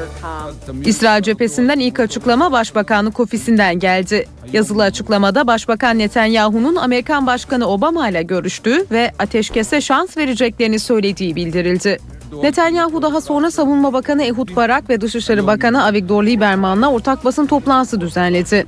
[0.85, 4.27] İsrail cephesinden ilk açıklama Başbakanlık ofisinden geldi.
[4.53, 11.99] Yazılı açıklamada Başbakan Netanyahu'nun Amerikan Başkanı Obama ile görüştüğü ve ateşkese şans vereceklerini söylediği bildirildi.
[12.33, 18.01] Netanyahu daha sonra Savunma Bakanı Ehud Barak ve Dışişleri Bakanı Avigdor Lieberman'la ortak basın toplantısı
[18.01, 18.67] düzenledi.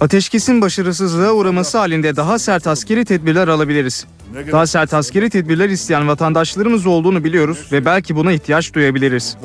[0.00, 4.06] Ateşkesin başarısızlığa uğraması halinde daha sert askeri tedbirler alabiliriz.
[4.52, 9.36] Daha sert askeri tedbirler isteyen vatandaşlarımız olduğunu biliyoruz ve belki buna ihtiyaç duyabiliriz.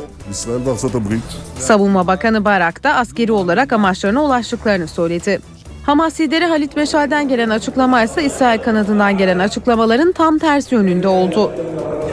[1.60, 5.40] Savunma Bakanı Barak da askeri olarak amaçlarına ulaştıklarını söyledi.
[5.86, 11.52] Hamas lideri Halit Meşal'den gelen açıklama ise İsrail kanadından gelen açıklamaların tam tersi yönünde oldu.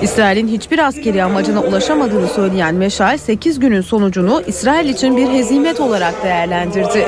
[0.03, 6.25] İsrail'in hiçbir askeri amacına ulaşamadığını söyleyen Meşal 8 günün sonucunu İsrail için bir hezimet olarak
[6.25, 7.07] değerlendirdi.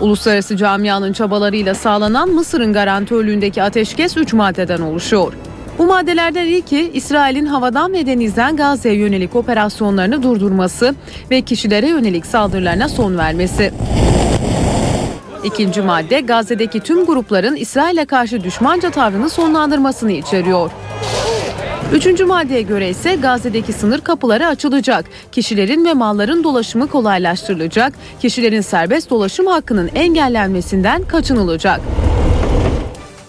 [0.00, 5.32] Uluslararası camianın çabalarıyla sağlanan Mısır'ın garantörlüğündeki ateşkes 3 maddeden oluşuyor.
[5.78, 10.94] Bu maddelerden ilki İsrail'in havadan ve denizden Gazze'ye yönelik operasyonlarını durdurması
[11.30, 13.72] ve kişilere yönelik saldırılarına son vermesi.
[15.44, 20.70] İkinci madde Gazze'deki tüm grupların İsrail'e karşı düşmanca tavrını sonlandırmasını içeriyor.
[21.94, 25.04] Üçüncü maddeye göre ise Gazze'deki sınır kapıları açılacak.
[25.32, 27.92] Kişilerin ve malların dolaşımı kolaylaştırılacak.
[28.20, 31.80] Kişilerin serbest dolaşım hakkının engellenmesinden kaçınılacak.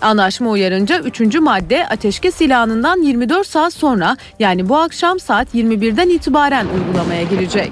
[0.02, 1.36] Anlaşma uyarınca 3.
[1.36, 7.72] madde ateşkes ilanından 24 saat sonra yani bu akşam saat 21'den itibaren uygulamaya girecek.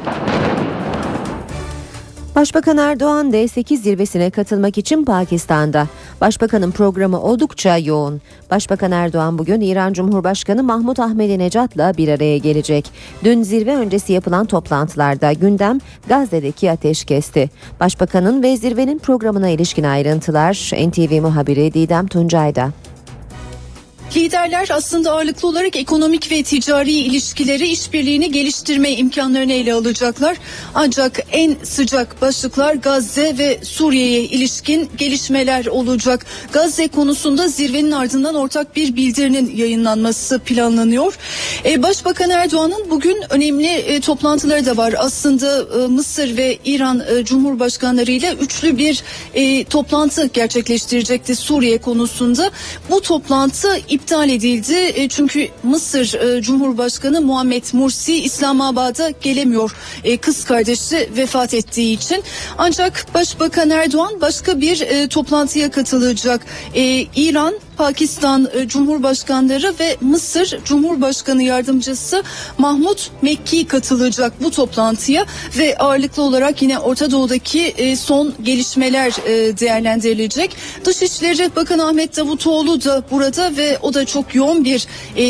[2.40, 5.88] Başbakan Erdoğan D8 zirvesine katılmak için Pakistan'da.
[6.22, 8.22] Başbakanın programı oldukça yoğun.
[8.52, 12.92] Başbakan Erdoğan bugün İran Cumhurbaşkanı Mahmut Ahmadinejad'la bir araya gelecek.
[13.24, 17.50] Dün zirve öncesi yapılan toplantılarda gündem Gazze'deki ateşkesti.
[17.80, 22.70] Başbakanın ve zirvenin programına ilişkin ayrıntılar NTV muhabiri Didem Tuncay'da.
[24.16, 30.38] Liderler aslında ağırlıklı olarak ekonomik ve ticari ilişkileri işbirliğini geliştirme imkanlarını ele alacaklar.
[30.76, 36.26] Ancak en sıcak başlıklar Gazze ve Suriye'ye ilişkin gelişmeler olacak.
[36.54, 41.18] Gazze konusunda zirvenin ardından ortak bir bildirinin yayınlanması planlanıyor.
[41.66, 44.96] Ee, Başbakan Erdoğan'ın bugün önemli e, toplantıları da var.
[44.98, 49.04] Aslında e, Mısır ve İran e, Cumhurbaşkanları ile üçlü bir
[49.34, 52.52] e, toplantı gerçekleştirecekti Suriye konusunda.
[52.90, 54.76] Bu toplantı iptal edildi.
[54.96, 59.76] E, çünkü Mısır e, Cumhurbaşkanı Muhammed Mursi İslamabad'a gelemiyor.
[60.04, 62.24] E, kız kardeşi vefat ettiği için.
[62.58, 66.46] Ancak Başbakan Erdoğan başka bir toplantıya katılacak.
[67.16, 72.24] İran Pakistan e, Cumhurbaşkanları ve Mısır Cumhurbaşkanı Yardımcısı
[72.58, 75.26] Mahmut Mekki katılacak bu toplantıya
[75.58, 80.56] ve ağırlıklı olarak yine Orta Doğu'daki e, son gelişmeler e, değerlendirilecek.
[80.86, 84.88] Dışişleri Bakanı Ahmet Davutoğlu da burada ve o da çok yoğun bir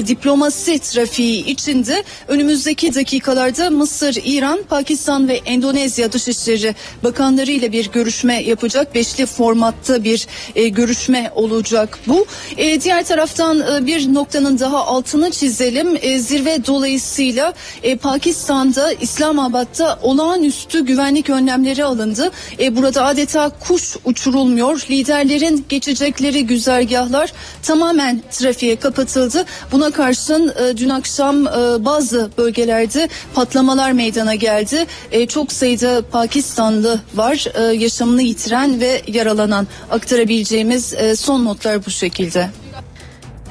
[0.08, 2.04] diplomasi trafiği içinde.
[2.28, 8.96] Önümüzdeki dakikalarda Mısır, İran, Pakistan ve Endonezya Dışişleri Bakanları ile bir görüşme yapacak.
[8.96, 12.26] Beşli formatta bir görüşme olacak bu.
[12.58, 15.98] E, diğer taraftan e, bir noktanın daha altını çizelim.
[16.02, 22.32] E, zirve dolayısıyla e, Pakistan'da İslamabad'da olağanüstü güvenlik önlemleri alındı.
[22.60, 24.86] E, burada adeta kuş uçurulmuyor.
[24.90, 27.34] Liderlerin geçecekleri güzergahlar
[27.64, 29.46] tamamen trafiğe kapatıldı.
[29.72, 31.52] Buna karşın e, dün akşam e,
[31.86, 34.86] bazı bölgelerde patlamalar meydana geldi.
[35.12, 39.68] E, çok sayıda Pakistanlı var e, yaşamını yitiren ve yaralanan.
[39.92, 42.29] Aktarabileceğimiz e, son notlar bu şekilde.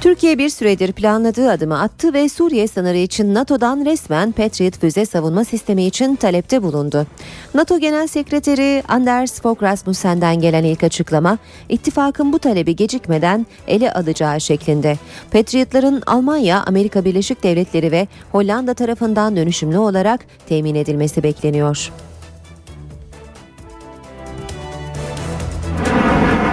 [0.01, 5.45] Türkiye bir süredir planladığı adımı attı ve Suriye sınırı için NATO'dan resmen Patriot füze savunma
[5.45, 7.07] sistemi için talepte bulundu.
[7.55, 14.41] NATO Genel Sekreteri Anders Fogh Rasmussen'den gelen ilk açıklama, ittifakın bu talebi gecikmeden ele alacağı
[14.41, 14.97] şeklinde.
[15.31, 21.93] Patriotların Almanya, Amerika Birleşik Devletleri ve Hollanda tarafından dönüşümlü olarak temin edilmesi bekleniyor.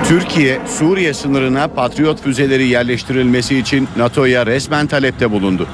[0.07, 5.67] Türkiye, Suriye sınırına Patriot füzeleri yerleştirilmesi için NATO'ya resmen talepte bulundu.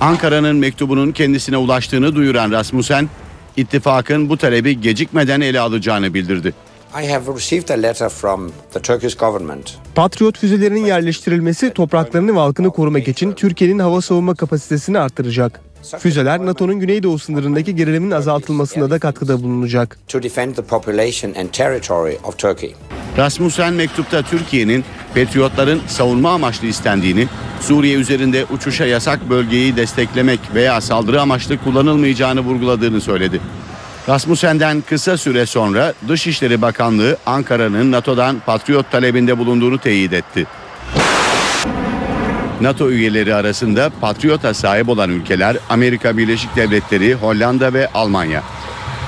[0.00, 3.08] Ankara'nın mektubunun kendisine ulaştığını duyuran Rasmussen,
[3.56, 6.54] ittifakın bu talebi gecikmeden ele alacağını bildirdi.
[7.02, 12.70] I have received a letter from the Turkish government Patriot füzelerinin yerleştirilmesi topraklarını ve halkını
[12.70, 15.65] korumak için Türkiye'nin hava savunma kapasitesini artıracak.
[15.98, 19.98] Füzeler NATO'nun güneydoğu sınırındaki gerilimin azaltılmasında da katkıda bulunacak.
[23.18, 24.84] Rasmussen mektupta Türkiye'nin
[25.14, 27.28] Patriotların savunma amaçlı istendiğini,
[27.60, 33.40] Suriye üzerinde uçuşa yasak bölgeyi desteklemek veya saldırı amaçlı kullanılmayacağını vurguladığını söyledi.
[34.08, 40.46] Rasmussen'den kısa süre sonra Dışişleri Bakanlığı Ankara'nın NATO'dan Patriot talebinde bulunduğunu teyit etti.
[42.60, 48.42] NATO üyeleri arasında Patriot'a sahip olan ülkeler Amerika Birleşik Devletleri, Hollanda ve Almanya.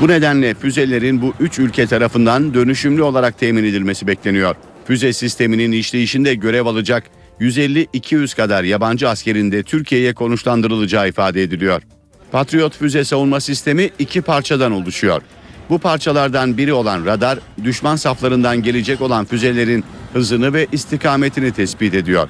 [0.01, 4.57] Bu nedenle füzelerin bu üç ülke tarafından dönüşümlü olarak temin edilmesi bekleniyor.
[4.87, 7.05] Füze sisteminin işleyişinde görev alacak
[7.41, 11.83] 150-200 kadar yabancı askerin de Türkiye'ye konuşlandırılacağı ifade ediliyor.
[12.33, 15.23] Patriot füze savunma sistemi iki parçadan oluşuyor.
[15.71, 22.29] Bu parçalardan biri olan radar, düşman saflarından gelecek olan füzelerin hızını ve istikametini tespit ediyor.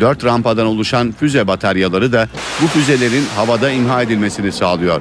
[0.00, 2.28] Dört rampadan oluşan füze bataryaları da
[2.62, 5.00] bu füzelerin havada imha edilmesini sağlıyor.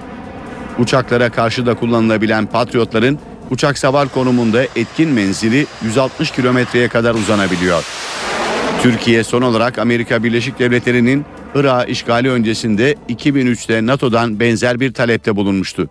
[0.79, 3.19] Uçaklara karşı da kullanılabilen Patriotların
[3.49, 7.83] uçak savar konumunda etkin menzili 160 kilometreye kadar uzanabiliyor.
[8.83, 11.25] Türkiye son olarak Amerika Birleşik Devletleri'nin
[11.55, 15.89] Irak'ı işgali öncesinde 2003'te NATO'dan benzer bir talepte bulunmuştu.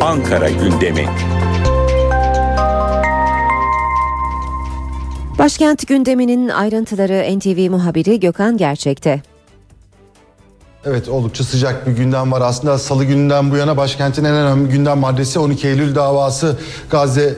[0.00, 1.33] Ankara gündemi.
[5.38, 9.33] Başkent gündeminin ayrıntıları NTV muhabiri Gökhan Gerçek'te.
[10.86, 12.40] Evet oldukça sıcak bir gündem var.
[12.40, 16.56] Aslında salı gününden bu yana başkentin en önemli gündem maddesi 12 Eylül davası.
[16.90, 17.34] Gazze e,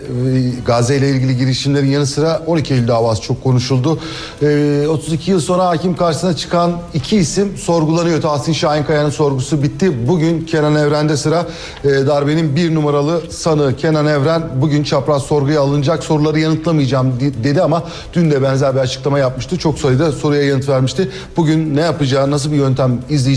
[0.66, 3.99] Gazze ile ilgili girişimlerin yanı sıra 12 Eylül davası çok konuşuldu.
[4.42, 8.22] Ee, 32 yıl sonra hakim karşısına çıkan iki isim sorgulanıyor.
[8.22, 10.09] Tahsin Şahinkaya'nın sorgusu bitti.
[10.09, 11.47] Bugün Kenan Evren'de sıra.
[11.84, 16.05] Ee, darbenin bir numaralı sanığı Kenan Evren bugün çapraz sorguya alınacak.
[16.05, 17.82] Soruları yanıtlamayacağım di- dedi ama
[18.12, 19.57] dün de benzer bir açıklama yapmıştı.
[19.59, 21.09] Çok sayıda soruya yanıt vermişti.
[21.36, 23.36] Bugün ne yapacağı, nasıl bir yöntem izleyeceği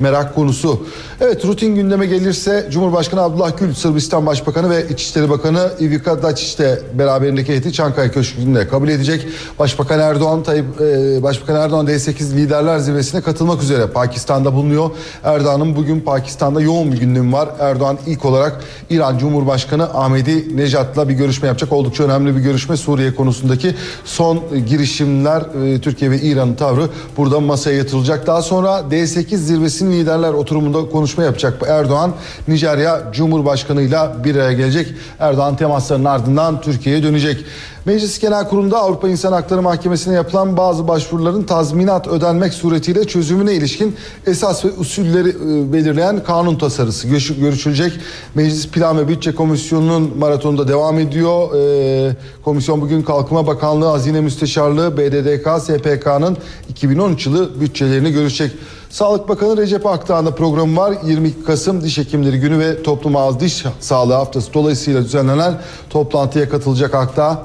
[0.00, 0.86] merak konusu.
[1.20, 7.48] Evet rutin gündeme gelirse Cumhurbaşkanı Abdullah Gül, Sırbistan Başbakanı ve İçişleri Bakanı Ivica Dačić'te beraberindeki
[7.48, 9.26] heyeti Çankaya Köşkü'nde kabul edecek.
[9.58, 14.90] Başbakan Erdoğan Tayyip e, Başbakan Erdoğan D8 liderler zirvesine katılmak üzere Pakistan'da bulunuyor.
[15.24, 17.48] Erdoğan'ın bugün Pakistan'da yoğun bir gündemi var.
[17.60, 18.60] Erdoğan ilk olarak
[18.90, 21.72] İran Cumhurbaşkanı Ahmedi Nejat'la bir görüşme yapacak.
[21.72, 27.76] Oldukça önemli bir görüşme Suriye konusundaki son girişimler e, Türkiye ve İran'ın tavrı burada masaya
[27.76, 28.26] yatırılacak.
[28.26, 30.78] Daha sonra D8 zirvesinin liderler oturumunda
[31.08, 32.12] konuşma yapacak Erdoğan.
[32.48, 34.94] Nijerya Cumhurbaşkanı'yla bir araya gelecek.
[35.18, 37.44] Erdoğan temaslarının ardından Türkiye'ye dönecek.
[37.84, 43.96] Meclis Genel Kurulu'nda Avrupa İnsan Hakları Mahkemesi'ne yapılan bazı başvuruların tazminat ödenmek suretiyle çözümüne ilişkin
[44.26, 47.92] esas ve usulleri e, belirleyen kanun tasarısı görüş- görüşülecek.
[48.34, 51.48] Meclis Plan ve Bütçe Komisyonu'nun maratonunda devam ediyor.
[51.56, 56.36] E, komisyon bugün Kalkınma Bakanlığı, Hazine Müsteşarlığı, BDDK, SPK'nın
[56.68, 58.52] 2013 yılı bütçelerini görüşecek.
[58.90, 60.94] Sağlık Bakanı Recep Akdağ'ın programı var.
[61.04, 65.54] 22 Kasım Diş Hekimleri Günü ve Toplum Ağız Diş Sağlığı Haftası dolayısıyla düzenlenen
[65.90, 67.42] toplantıya katılacak Akdağ.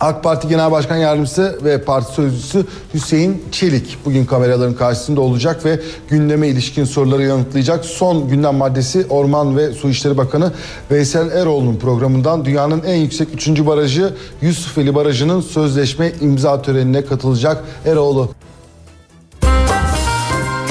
[0.00, 5.80] AK Parti Genel Başkan Yardımcısı ve Parti Sözcüsü Hüseyin Çelik bugün kameraların karşısında olacak ve
[6.08, 7.84] gündeme ilişkin soruları yanıtlayacak.
[7.84, 10.52] Son gündem maddesi Orman ve Su İşleri Bakanı
[10.90, 13.66] Veysel Eroğlu'nun programından dünyanın en yüksek 3.
[13.66, 18.30] barajı Yusufeli Barajı'nın sözleşme imza törenine katılacak Eroğlu.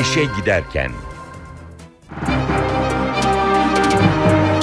[0.05, 0.91] İşe giderken.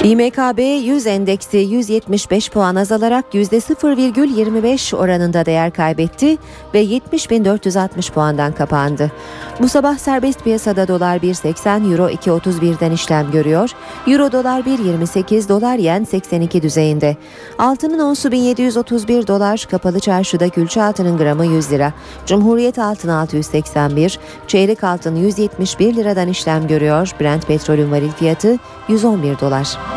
[0.05, 6.39] İMKB 100 endeksi 175 puan azalarak %0,25 oranında değer kaybetti
[6.75, 9.13] ve 70.460 puandan kapandı.
[9.61, 13.71] Bu sabah serbest piyasada dolar 1.80, euro 2.31'den işlem görüyor.
[14.07, 17.17] Euro dolar 1.28, dolar yen 82 düzeyinde.
[17.59, 21.93] Altının onsu 1731 dolar, kapalı çarşıda külçe altının gramı 100 lira.
[22.27, 27.11] Cumhuriyet altın 681, çeyrek altın 171 liradan işlem görüyor.
[27.21, 29.92] Brent petrolün varil fiyatı 111 dolar.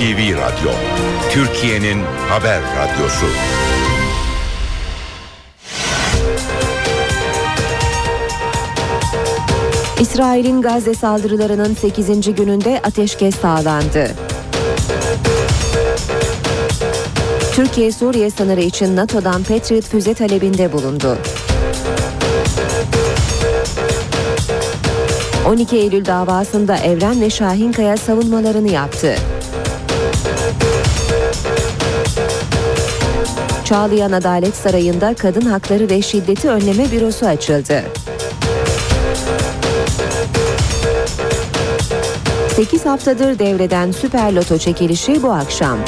[0.00, 0.70] NTV Radyo,
[1.32, 3.26] Türkiye'nin haber radyosu.
[10.00, 12.34] İsrail'in Gazze saldırılarının 8.
[12.34, 14.10] gününde ateşkes sağlandı.
[17.60, 21.18] Türkiye Suriye sınırı için NATO'dan Patriot füze talebinde bulundu.
[25.48, 29.14] 12 Eylül davasında Evren ve Şahinkaya savunmalarını yaptı.
[33.64, 37.82] Çağlayan Adalet Sarayı'nda Kadın Hakları ve Şiddeti Önleme Bürosu açıldı.
[42.56, 45.78] 8 haftadır devreden Süper Loto çekilişi bu akşam.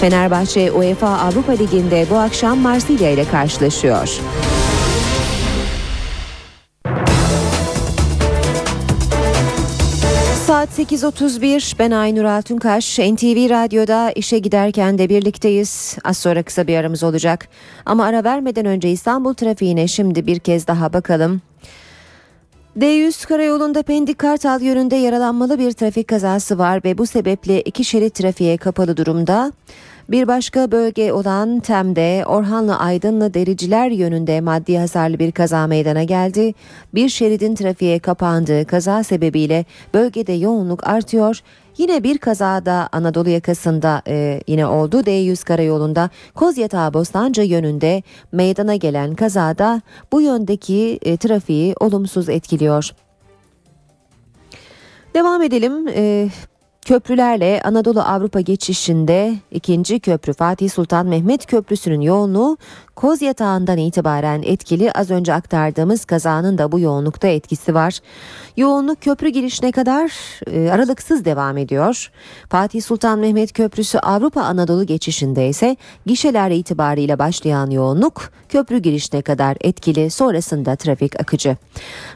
[0.00, 4.20] Fenerbahçe UEFA Avrupa Ligi'nde bu akşam Marsilya ile karşılaşıyor.
[10.46, 16.76] Saat 8.31 ben Aynur Altunkaş NTV Radyo'da işe giderken de birlikteyiz az sonra kısa bir
[16.76, 17.48] aramız olacak
[17.86, 21.40] ama ara vermeden önce İstanbul trafiğine şimdi bir kez daha bakalım.
[22.78, 28.14] D100 karayolunda Pendik Kartal yönünde yaralanmalı bir trafik kazası var ve bu sebeple iki şerit
[28.14, 29.52] trafiğe kapalı durumda.
[30.08, 36.54] Bir başka bölge olan Tem'de Orhanlı Aydınlı Dericiler yönünde maddi hasarlı bir kaza meydana geldi.
[36.94, 41.40] Bir şeridin trafiğe kapandığı kaza sebebiyle bölgede yoğunluk artıyor.
[41.78, 45.00] Yine bir kazada Anadolu yakasında e, yine oldu.
[45.00, 48.02] D100 karayolunda Kozyatağı Bostancı yönünde
[48.32, 49.82] meydana gelen kazada
[50.12, 52.90] bu yöndeki e, trafiği olumsuz etkiliyor.
[55.14, 55.88] Devam edelim.
[55.88, 56.28] E,
[56.88, 62.56] Köprülerle Anadolu Avrupa geçişinde ikinci köprü Fatih Sultan Mehmet Köprüsü'nün yoğunluğu
[62.98, 67.98] Koz yatağından itibaren etkili az önce aktardığımız kazanın da bu yoğunlukta etkisi var.
[68.56, 70.12] Yoğunluk köprü girişine kadar
[70.50, 72.10] e, aralıksız devam ediyor.
[72.48, 75.76] Fatih Sultan Mehmet Köprüsü Avrupa Anadolu geçişinde ise
[76.06, 81.56] gişeler itibariyle başlayan yoğunluk köprü girişine kadar etkili sonrasında trafik akıcı.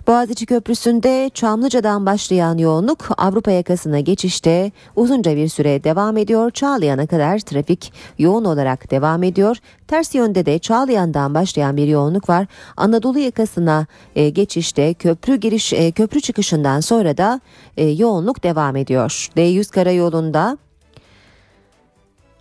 [0.06, 6.50] Boğaziçi Köprüsü'nde Çamlıca'dan başlayan yoğunluk Avrupa yakasına geçişte uzunca bir süre devam ediyor.
[6.50, 9.56] Çağlayan'a kadar trafik yoğun olarak devam ediyor.
[9.88, 12.46] Ters yönde de Çağlayan'dan başlayan bir yoğunluk var.
[12.76, 17.40] Anadolu yakasına e, geçişte köprü giriş e, köprü çıkışından sonra da
[17.76, 19.28] e, yoğunluk devam ediyor.
[19.36, 20.58] D100 karayolunda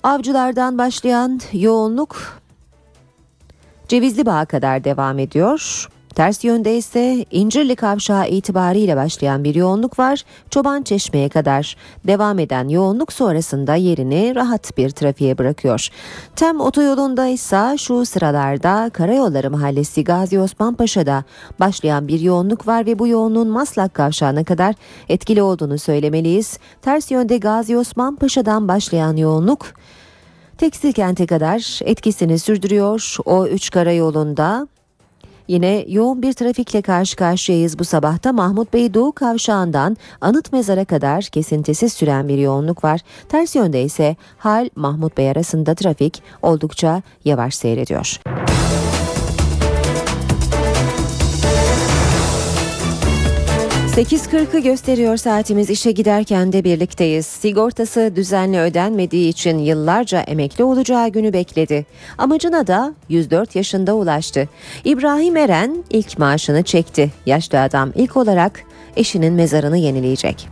[0.03, 2.41] Avcılardan başlayan yoğunluk
[3.87, 5.89] Cevizli Bağ'a kadar devam ediyor.
[6.15, 10.23] Ters yönde ise İncirli Kavşağı itibariyle başlayan bir yoğunluk var.
[10.49, 11.75] Çoban Çeşme'ye kadar
[12.07, 15.89] devam eden yoğunluk sonrasında yerini rahat bir trafiğe bırakıyor.
[16.35, 21.23] Tem otoyolunda ise şu sıralarda Karayolları Mahallesi Gazi Osman Paşa'da
[21.59, 24.75] başlayan bir yoğunluk var ve bu yoğunluğun Maslak Kavşağı'na kadar
[25.09, 26.59] etkili olduğunu söylemeliyiz.
[26.81, 29.73] Ters yönde Gazi Osman Paşa'dan başlayan yoğunluk
[30.57, 33.17] Tekstil kente kadar etkisini sürdürüyor.
[33.25, 34.67] O 3 karayolunda
[35.51, 41.23] Yine yoğun bir trafikle karşı karşıyayız bu sabahta Mahmut Bey Doğu Kavşağı'ndan Anıt Mezar'a kadar
[41.23, 43.01] kesintisiz süren bir yoğunluk var.
[43.29, 48.19] Ters yönde ise Hal Mahmut Bey arasında trafik oldukça yavaş seyrediyor.
[53.91, 57.25] 8.40'ı gösteriyor saatimiz işe giderken de birlikteyiz.
[57.25, 61.85] Sigortası düzenli ödenmediği için yıllarca emekli olacağı günü bekledi.
[62.17, 64.49] Amacına da 104 yaşında ulaştı.
[64.85, 67.11] İbrahim Eren ilk maaşını çekti.
[67.25, 68.63] Yaşlı adam ilk olarak
[68.95, 70.49] eşinin mezarını yenileyecek.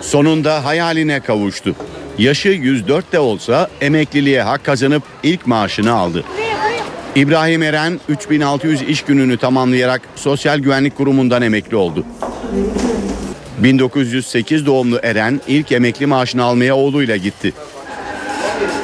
[0.00, 1.76] Sonunda hayaline kavuştu.
[2.18, 6.24] Yaşı 104 de olsa emekliliğe hak kazanıp ilk maaşını aldı.
[7.16, 12.04] İbrahim Eren 3600 iş gününü tamamlayarak Sosyal Güvenlik Kurumu'ndan emekli oldu.
[13.58, 17.52] 1908 doğumlu Eren ilk emekli maaşını almaya oğluyla gitti.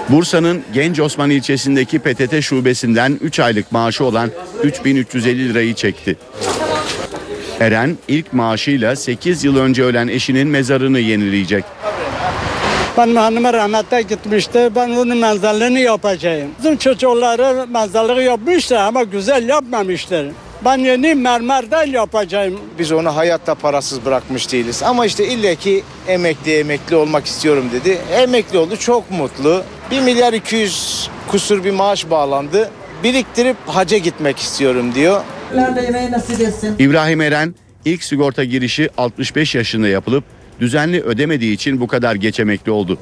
[0.09, 4.31] Bursa'nın Genç Osman ilçesindeki PTT şubesinden 3 aylık maaşı olan
[4.65, 6.17] 3350 lirayı çekti.
[7.61, 11.65] Eren ilk maaşıyla 8 yıl önce ölen eşinin mezarını yenileyecek.
[12.99, 14.71] Benim hanıma rahmete gitmişti.
[14.77, 16.51] Ben onun mezarlığını yapacağım.
[16.59, 20.27] Bizim çocukları mezarlığı yapmışlar ama güzel yapmamışlar.
[20.65, 22.61] Ben yeni mermerden yapacağım.
[22.79, 24.83] Biz onu hayatta parasız bırakmış değiliz.
[24.83, 27.99] Ama işte ille ki emekli emekli olmak istiyorum dedi.
[28.13, 29.63] Emekli oldu çok mutlu.
[29.91, 32.71] 1 milyar 200 kusur bir maaş bağlandı.
[33.05, 35.21] Biriktirip haca gitmek istiyorum diyor.
[36.79, 37.55] İbrahim Eren
[37.85, 40.25] ilk sigorta girişi 65 yaşında yapılıp
[40.61, 42.99] düzenli ödemediği için bu kadar geç emekli oldu.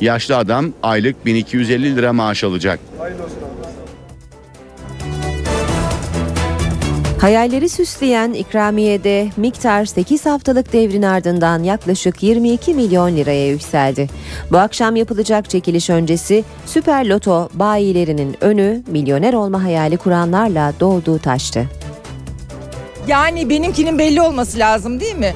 [0.00, 2.80] Yaşlı adam aylık 1250 lira maaş alacak.
[7.20, 14.08] Hayalleri süsleyen ikramiyede miktar 8 haftalık devrin ardından yaklaşık 22 milyon liraya yükseldi.
[14.52, 21.66] Bu akşam yapılacak çekiliş öncesi Süper Loto bayilerinin önü milyoner olma hayali kuranlarla dolduğu taştı.
[23.08, 25.34] Yani benimkinin belli olması lazım değil mi?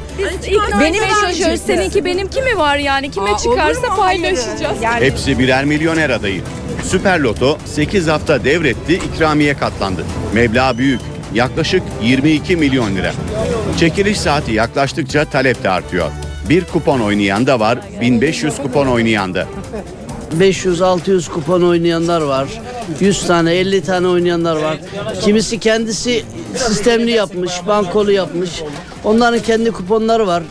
[0.80, 1.60] Benim çalışıyoruz.
[1.66, 3.10] Seninki benimki mi var yani?
[3.10, 3.96] Kime Aa, çıkarsa mu?
[3.96, 4.82] paylaşacağız.
[4.82, 6.42] Yani Hepsi birer milyoner adayı.
[6.84, 10.04] Süper Loto 8 hafta devretti, ikramiye katlandı.
[10.34, 11.00] Meblağ büyük,
[11.34, 13.12] yaklaşık 22 milyon lira.
[13.80, 16.10] Çekiliş saati yaklaştıkça talep de artıyor.
[16.48, 19.46] Bir kupon oynayan da var, 1500 kupon oynayan da.
[20.38, 22.48] 500-600 kupon oynayanlar var.
[23.00, 24.78] 100 tane 50 tane oynayanlar var.
[25.20, 26.24] Kimisi kendisi
[26.56, 28.50] sistemli yapmış, bankolu yapmış.
[29.04, 30.42] Onların kendi kuponları var.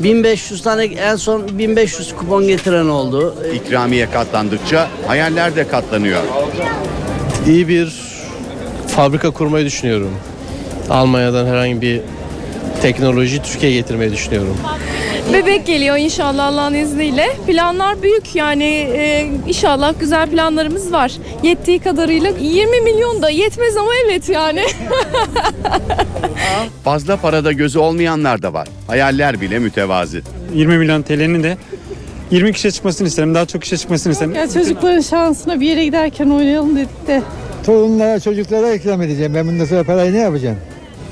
[0.00, 3.36] 1500 tane en son 1500 kupon getiren oldu.
[3.54, 6.22] İkramiye katlandıkça hayaller de katlanıyor.
[7.46, 7.92] İyi bir
[8.88, 10.10] fabrika kurmayı düşünüyorum.
[10.90, 12.00] Almanya'dan herhangi bir
[12.82, 14.56] teknoloji Türkiye'ye getirmeyi düşünüyorum.
[15.32, 17.26] Bebek geliyor inşallah Allah'ın izniyle.
[17.46, 21.12] Planlar büyük yani e, inşallah güzel planlarımız var.
[21.42, 24.62] Yettiği kadarıyla 20 milyon da yetmez ama evet yani.
[26.84, 28.68] Fazla parada gözü olmayanlar da var.
[28.86, 30.20] Hayaller bile mütevazı.
[30.54, 31.56] 20 milyon TL'nin de
[32.30, 33.34] 20 kişiye çıkmasını isterim.
[33.34, 34.34] Daha çok kişiye çıkmasını isterim.
[34.34, 37.22] ya çocukların şansına bir yere giderken oynayalım dedik de.
[37.66, 39.34] Torunlara çocuklara ikram edeceğim.
[39.34, 40.56] Ben bundan sonra parayı ne yapacağım?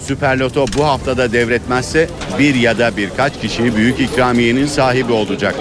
[0.02, 2.08] Süper Loto bu haftada devretmezse
[2.38, 5.54] bir ya da birkaç kişi büyük ikramiyenin sahibi olacak.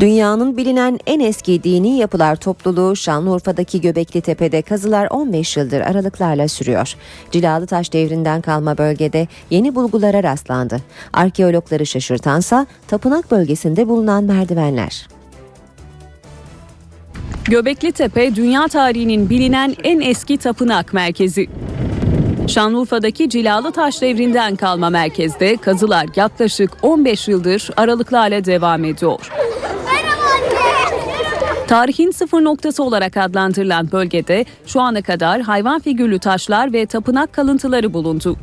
[0.00, 6.94] Dünyanın bilinen en eski dini yapılar topluluğu Şanlıurfa'daki Göbekli Tepe'de kazılar 15 yıldır aralıklarla sürüyor.
[7.30, 10.80] Cilalı taş devrinden kalma bölgede yeni bulgulara rastlandı.
[11.12, 15.06] Arkeologları şaşırtansa tapınak bölgesinde bulunan merdivenler.
[17.44, 21.48] Göbekli Tepe dünya tarihinin bilinen en eski tapınak merkezi.
[22.48, 29.30] Şanlıurfa'daki Cilalı Taş devrinden kalma merkezde kazılar yaklaşık 15 yıldır aralıklarla devam ediyor.
[31.68, 37.94] Tarihin sıfır noktası olarak adlandırılan bölgede şu ana kadar hayvan figürlü taşlar ve tapınak kalıntıları
[37.94, 38.36] bulundu.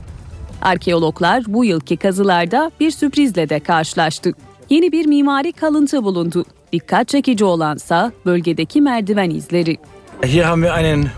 [0.62, 4.32] Arkeologlar bu yılki kazılarda bir sürprizle de karşılaştı.
[4.70, 6.46] Yeni bir mimari kalıntı bulundu.
[6.74, 9.78] Dikkat çekici olansa bölgedeki merdiven izleri.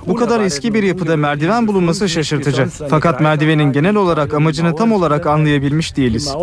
[0.08, 2.66] Bu kadar eski bir yapıda merdiven bulunması şaşırtıcı.
[2.90, 6.36] Fakat merdivenin genel olarak amacını tam olarak anlayabilmiş değiliz.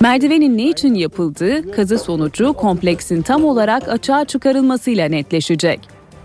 [0.00, 5.80] Merdivenin ne için yapıldığı kazı sonucu kompleksin tam olarak açığa çıkarılmasıyla netleşecek.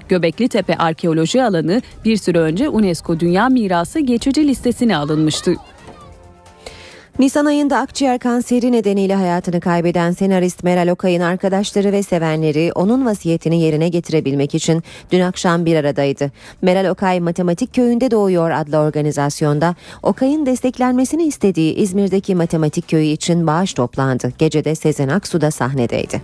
[0.10, 5.54] Göbekli Tepe Arkeoloji Alanı bir süre önce UNESCO Dünya Mirası geçici listesine alınmıştı.
[7.22, 13.62] Nisan ayında akciğer kanseri nedeniyle hayatını kaybeden senarist Meral Okay'ın arkadaşları ve sevenleri onun vasiyetini
[13.62, 16.32] yerine getirebilmek için dün akşam bir aradaydı.
[16.62, 23.74] Meral Okay Matematik Köyü'nde doğuyor adlı organizasyonda Okay'ın desteklenmesini istediği İzmir'deki Matematik Köyü için bağış
[23.74, 24.34] toplandı.
[24.38, 26.22] Gecede Sezen Aksu da sahnedeydi.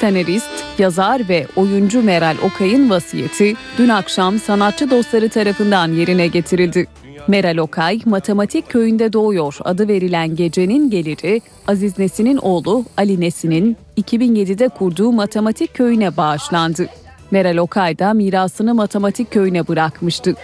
[0.00, 6.86] Senarist, yazar ve oyuncu Meral Okay'ın vasiyeti dün akşam sanatçı dostları tarafından yerine getirildi.
[7.28, 14.68] Meral Okay, Matematik Köyü'nde doğuyor adı verilen gecenin geliri Aziz Nesin'in oğlu Ali Nesin'in 2007'de
[14.68, 16.86] kurduğu Matematik Köyü'ne bağışlandı.
[17.30, 20.34] Meral Okay da mirasını Matematik Köyü'ne bırakmıştı.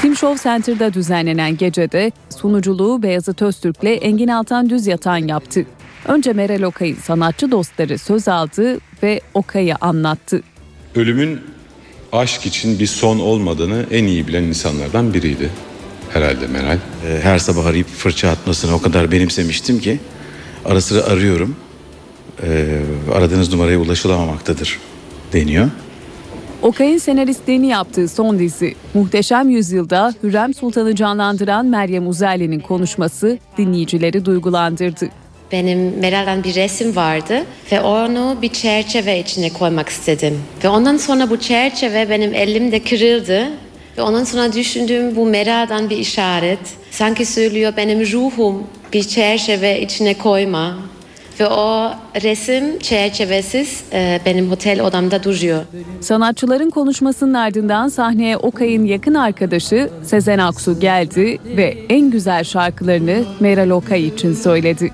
[0.00, 5.66] Tim Show Center'da düzenlenen gecede sunuculuğu Beyazıt Öztürk'le Engin Altan Düz Yatan yaptı.
[6.08, 10.42] Önce Meral Okay'ın sanatçı dostları söz aldı ve Okay'ı anlattı.
[10.94, 11.40] Ölümün
[12.12, 15.50] aşk için bir son olmadığını en iyi bilen insanlardan biriydi.
[16.12, 16.78] Herhalde Meral.
[17.06, 19.98] Ee, Her sabah arayıp fırça atmasını o kadar benimsemiştim ki
[20.64, 21.56] ara sıra arıyorum.
[22.42, 22.80] Ee,
[23.14, 24.78] aradığınız numaraya ulaşılamamaktadır
[25.32, 25.70] deniyor.
[26.62, 35.08] Okay'ın senaristliğini yaptığı son dizi Muhteşem Yüzyılda Hürrem Sultan'ı canlandıran Meryem Uzerli'nin konuşması dinleyicileri duygulandırdı.
[35.52, 40.42] Benim Meral'den bir resim vardı ve onu bir çerçeve içine koymak istedim.
[40.64, 43.48] Ve ondan sonra bu çerçeve benim elimde kırıldı
[43.98, 46.58] ve ondan sonra düşündüm bu Meral'dan bir işaret.
[46.90, 50.78] Sanki söylüyor benim ruhum bir çerçeve içine koyma.
[51.40, 51.90] Ve o
[52.22, 55.62] resim çerçevesiz e, benim otel odamda duruyor.
[56.00, 63.70] Sanatçıların konuşmasının ardından sahneye Okay'ın yakın arkadaşı Sezen Aksu geldi ve en güzel şarkılarını Meral
[63.70, 64.92] Okay için söyledi.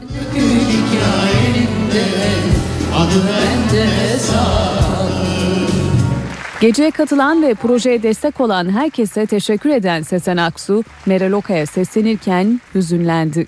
[6.61, 13.47] Geceye katılan ve projeye destek olan herkese teşekkür eden Sezen Aksu, Meral Okay'a seslenirken hüzünlendi.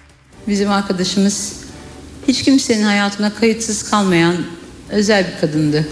[0.48, 1.67] Bizim arkadaşımız
[2.28, 4.36] hiç kimsenin hayatına kayıtsız kalmayan
[4.90, 5.86] özel bir kadındı.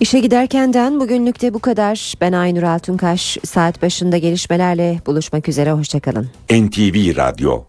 [0.00, 2.14] İşe giderkenden bugünlükte bu kadar.
[2.20, 3.38] Ben Aynur Altunkaş.
[3.44, 5.72] Saat başında gelişmelerle buluşmak üzere.
[5.72, 6.28] Hoşçakalın.
[6.50, 7.68] NTV Radyo